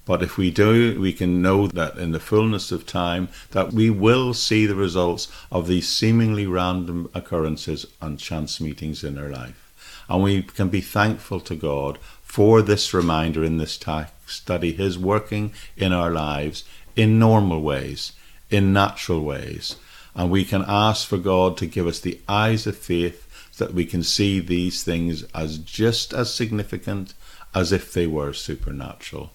But 0.05 0.23
if 0.23 0.38
we 0.38 0.51
do, 0.51 0.99
we 0.99 1.12
can 1.12 1.42
know 1.42 1.66
that 1.68 1.99
in 1.99 2.12
the 2.12 2.21
fullness 2.21 2.73
of 2.73 2.87
time 2.87 3.29
that 3.51 3.73
we 3.73 3.90
will 3.90 4.35
see 4.35 4.66
the 4.66 4.75
results 4.75 5.29
of 5.53 5.68
these 5.68 5.87
seemingly 5.87 6.47
random 6.47 7.11
occurrences 7.14 7.87
and 8.01 8.18
chance 8.18 8.61
meetings 8.61 9.05
in 9.05 9.18
our 9.18 9.29
life. 9.29 9.71
And 10.09 10.23
we 10.23 10.42
can 10.42 10.71
be 10.71 10.81
thankful 10.81 11.40
to 11.40 11.55
God 11.55 11.99
for 12.29 12.61
this 12.61 12.93
reminder 12.93 13.43
in 13.43 13.57
this 13.57 13.79
text 13.79 14.47
that 14.47 14.62
He 14.62 14.71
is 14.71 14.99
working 14.99 15.51
in 15.77 15.93
our 15.95 16.11
lives 16.11 16.62
in 16.95 17.19
normal 17.19 17.62
ways, 17.62 18.12
in 18.51 18.73
natural 18.73 19.25
ways. 19.25 19.77
And 20.14 20.31
we 20.31 20.45
can 20.45 20.64
ask 20.69 21.09
for 21.09 21.17
God 21.17 21.57
to 21.57 21.67
give 21.67 21.87
us 21.87 22.01
the 22.01 22.21
eyes 22.29 22.67
of 22.67 22.77
faith 22.77 23.27
so 23.51 23.64
that 23.64 23.75
we 23.75 23.87
can 23.87 24.03
see 24.03 24.41
these 24.41 24.85
things 24.85 25.25
as 25.35 25.59
just 25.59 26.12
as 26.12 26.33
significant 26.33 27.14
as 27.55 27.73
if 27.73 27.93
they 27.93 28.07
were 28.07 28.35
supernatural. 28.35 29.31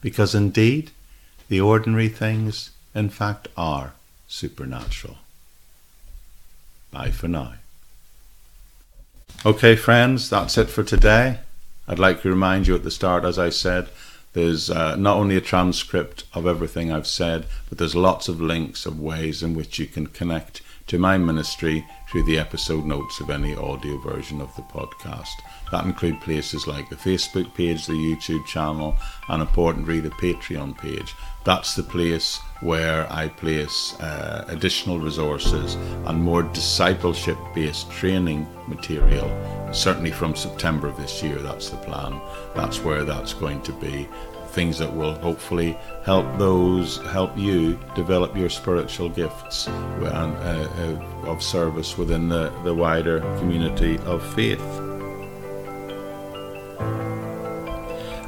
Because 0.00 0.34
indeed, 0.34 0.92
the 1.48 1.60
ordinary 1.60 2.08
things, 2.08 2.70
in 2.94 3.10
fact, 3.10 3.48
are 3.56 3.94
supernatural. 4.28 5.16
Bye 6.92 7.10
for 7.10 7.28
now. 7.28 7.54
Okay, 9.44 9.74
friends, 9.74 10.30
that's 10.30 10.56
it 10.56 10.70
for 10.70 10.84
today. 10.84 11.40
I'd 11.88 11.98
like 11.98 12.22
to 12.22 12.30
remind 12.30 12.66
you 12.66 12.74
at 12.74 12.82
the 12.82 12.90
start, 12.90 13.24
as 13.24 13.38
I 13.38 13.50
said, 13.50 13.88
there's 14.32 14.70
uh, 14.70 14.96
not 14.96 15.16
only 15.16 15.36
a 15.36 15.40
transcript 15.40 16.24
of 16.34 16.46
everything 16.46 16.92
I've 16.92 17.06
said, 17.06 17.46
but 17.68 17.78
there's 17.78 17.94
lots 17.94 18.28
of 18.28 18.40
links 18.40 18.84
of 18.84 19.00
ways 19.00 19.42
in 19.42 19.54
which 19.54 19.78
you 19.78 19.86
can 19.86 20.08
connect 20.08 20.60
to 20.88 20.98
my 20.98 21.16
ministry 21.16 21.86
through 22.10 22.24
the 22.24 22.38
episode 22.38 22.84
notes 22.84 23.18
of 23.20 23.30
any 23.30 23.56
audio 23.56 23.98
version 23.98 24.40
of 24.40 24.54
the 24.54 24.62
podcast. 24.62 25.32
That 25.72 25.84
include 25.84 26.20
places 26.20 26.66
like 26.66 26.88
the 26.88 26.96
Facebook 26.96 27.54
page, 27.54 27.86
the 27.86 27.94
YouTube 27.94 28.44
channel, 28.46 28.96
and 29.28 29.40
important 29.40 29.88
reader 29.88 30.10
Patreon 30.10 30.76
page. 30.78 31.14
That's 31.46 31.76
the 31.76 31.84
place 31.84 32.38
where 32.60 33.06
I 33.08 33.28
place 33.28 33.94
uh, 34.00 34.46
additional 34.48 34.98
resources 34.98 35.76
and 36.04 36.20
more 36.20 36.42
discipleship 36.42 37.38
based 37.54 37.88
training 37.88 38.48
material. 38.66 39.30
Certainly 39.72 40.10
from 40.10 40.34
September 40.34 40.88
of 40.88 40.96
this 40.96 41.22
year, 41.22 41.36
that's 41.36 41.70
the 41.70 41.76
plan. 41.76 42.20
That's 42.56 42.82
where 42.82 43.04
that's 43.04 43.32
going 43.32 43.62
to 43.62 43.72
be. 43.74 44.08
Things 44.48 44.76
that 44.78 44.92
will 44.92 45.14
hopefully 45.20 45.78
help 46.02 46.26
those, 46.36 46.96
help 47.12 47.38
you 47.38 47.78
develop 47.94 48.36
your 48.36 48.48
spiritual 48.48 49.08
gifts 49.08 49.68
and, 49.68 50.04
uh, 50.08 50.68
uh, 50.78 51.30
of 51.30 51.44
service 51.44 51.96
within 51.96 52.28
the, 52.28 52.50
the 52.64 52.74
wider 52.74 53.20
community 53.38 53.98
of 53.98 54.20
faith. 54.34 54.66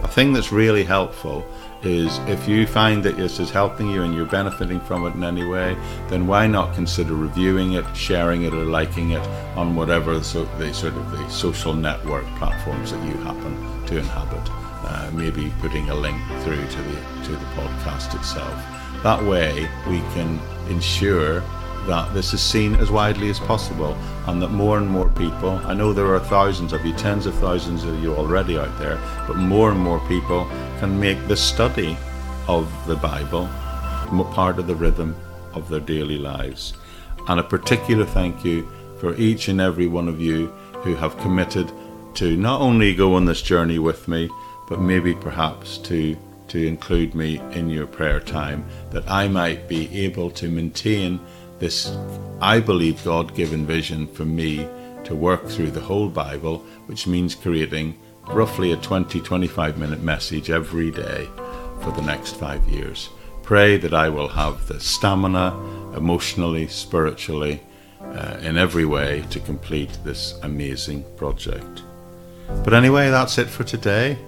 A 0.04 0.09
thing 0.09 0.33
that's 0.33 0.52
really 0.52 0.85
helpful 0.85 1.44
is 1.82 2.18
if 2.26 2.48
you 2.48 2.66
find 2.66 3.02
that 3.04 3.16
this 3.16 3.38
is 3.38 3.50
helping 3.50 3.88
you 3.88 4.02
and 4.02 4.14
you're 4.14 4.26
benefiting 4.26 4.80
from 4.80 5.06
it 5.06 5.14
in 5.14 5.22
any 5.22 5.44
way, 5.44 5.76
then 6.08 6.26
why 6.26 6.46
not 6.46 6.74
consider 6.74 7.14
reviewing 7.14 7.72
it, 7.72 7.84
sharing 7.96 8.42
it, 8.42 8.52
or 8.52 8.64
liking 8.64 9.10
it 9.10 9.26
on 9.56 9.76
whatever 9.76 10.22
so 10.22 10.44
the 10.58 10.72
sort 10.74 10.94
of 10.94 11.10
the 11.10 11.28
social 11.28 11.74
network 11.74 12.24
platforms 12.36 12.92
that 12.92 13.04
you 13.04 13.12
happen 13.18 13.86
to 13.86 13.98
inhabit. 13.98 14.42
Uh, 14.84 15.10
maybe 15.12 15.52
putting 15.60 15.88
a 15.90 15.94
link 15.94 16.20
through 16.42 16.66
to 16.68 16.82
the 16.82 17.24
to 17.24 17.32
the 17.32 17.46
podcast 17.56 18.14
itself. 18.14 18.54
That 19.02 19.22
way, 19.22 19.68
we 19.86 19.98
can 20.14 20.40
ensure 20.68 21.42
that 21.86 22.12
this 22.12 22.34
is 22.34 22.42
seen 22.42 22.74
as 22.76 22.90
widely 22.90 23.30
as 23.30 23.38
possible 23.40 23.96
and 24.26 24.42
that 24.42 24.48
more 24.48 24.76
and 24.76 24.88
more 24.88 25.08
people, 25.10 25.50
I 25.64 25.72
know 25.72 25.92
there 25.94 26.12
are 26.14 26.20
thousands 26.20 26.74
of 26.74 26.84
you, 26.84 26.92
tens 26.92 27.24
of 27.24 27.34
thousands 27.36 27.84
of 27.84 28.02
you 28.02 28.14
already 28.14 28.58
out 28.58 28.78
there, 28.78 29.00
but 29.26 29.36
more 29.36 29.70
and 29.70 29.80
more 29.80 29.98
people 30.06 30.46
can 30.78 30.98
make 30.98 31.18
the 31.26 31.36
study 31.36 31.96
of 32.46 32.70
the 32.86 32.96
Bible 32.96 33.48
part 34.32 34.58
of 34.58 34.66
the 34.66 34.74
rhythm 34.74 35.14
of 35.52 35.68
their 35.68 35.80
daily 35.80 36.18
lives. 36.18 36.74
And 37.26 37.40
a 37.40 37.42
particular 37.44 38.04
thank 38.04 38.44
you 38.44 38.68
for 39.00 39.14
each 39.16 39.48
and 39.48 39.60
every 39.60 39.86
one 39.86 40.08
of 40.08 40.20
you 40.20 40.46
who 40.82 40.94
have 40.94 41.18
committed 41.18 41.70
to 42.14 42.36
not 42.36 42.60
only 42.60 42.94
go 42.94 43.14
on 43.14 43.24
this 43.24 43.42
journey 43.42 43.78
with 43.78 44.08
me, 44.08 44.30
but 44.68 44.80
maybe 44.80 45.14
perhaps 45.14 45.78
to 45.78 46.16
to 46.48 46.66
include 46.66 47.14
me 47.14 47.38
in 47.52 47.68
your 47.68 47.86
prayer 47.86 48.20
time 48.20 48.64
that 48.90 49.08
I 49.10 49.28
might 49.28 49.68
be 49.68 50.04
able 50.04 50.30
to 50.30 50.48
maintain 50.48 51.20
this, 51.58 51.94
I 52.40 52.60
believe, 52.60 53.04
God 53.04 53.34
given 53.34 53.66
vision 53.66 54.06
for 54.06 54.24
me 54.24 54.66
to 55.04 55.14
work 55.14 55.46
through 55.46 55.72
the 55.72 55.80
whole 55.80 56.08
Bible, 56.08 56.58
which 56.86 57.06
means 57.06 57.34
creating 57.34 57.98
roughly 58.30 58.72
a 58.72 58.76
20 58.76 59.20
25 59.20 59.78
minute 59.78 60.02
message 60.02 60.50
every 60.50 60.90
day 60.90 61.28
for 61.80 61.92
the 61.92 62.02
next 62.02 62.36
five 62.36 62.66
years. 62.68 63.08
Pray 63.42 63.76
that 63.78 63.94
I 63.94 64.08
will 64.08 64.28
have 64.28 64.68
the 64.68 64.78
stamina, 64.78 65.56
emotionally, 65.96 66.68
spiritually, 66.68 67.62
uh, 68.02 68.36
in 68.42 68.56
every 68.58 68.84
way 68.84 69.24
to 69.30 69.40
complete 69.40 69.98
this 70.04 70.38
amazing 70.42 71.04
project. 71.16 71.82
But 72.64 72.74
anyway, 72.74 73.10
that's 73.10 73.38
it 73.38 73.48
for 73.48 73.64
today. 73.64 74.18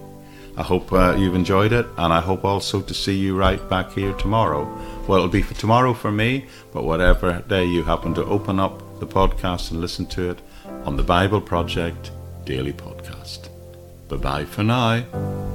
I 0.56 0.62
hope 0.62 0.92
uh, 0.92 1.16
you've 1.18 1.34
enjoyed 1.34 1.72
it, 1.72 1.86
and 1.96 2.12
I 2.12 2.20
hope 2.20 2.44
also 2.44 2.80
to 2.80 2.94
see 2.94 3.16
you 3.16 3.36
right 3.36 3.66
back 3.68 3.92
here 3.92 4.12
tomorrow. 4.14 4.64
Well, 5.06 5.18
it'll 5.18 5.28
be 5.28 5.42
for 5.42 5.54
tomorrow 5.54 5.94
for 5.94 6.10
me, 6.10 6.46
but 6.72 6.84
whatever 6.84 7.42
day 7.48 7.64
you 7.64 7.84
happen 7.84 8.14
to 8.14 8.24
open 8.24 8.58
up 8.58 9.00
the 9.00 9.06
podcast 9.06 9.70
and 9.70 9.80
listen 9.80 10.06
to 10.06 10.30
it 10.30 10.38
on 10.84 10.96
the 10.96 11.02
Bible 11.02 11.40
Project 11.40 12.10
Daily 12.44 12.72
Podcast. 12.72 12.89
Bye 14.10 14.16
bye 14.16 14.44
for 14.44 14.64
now. 14.64 15.49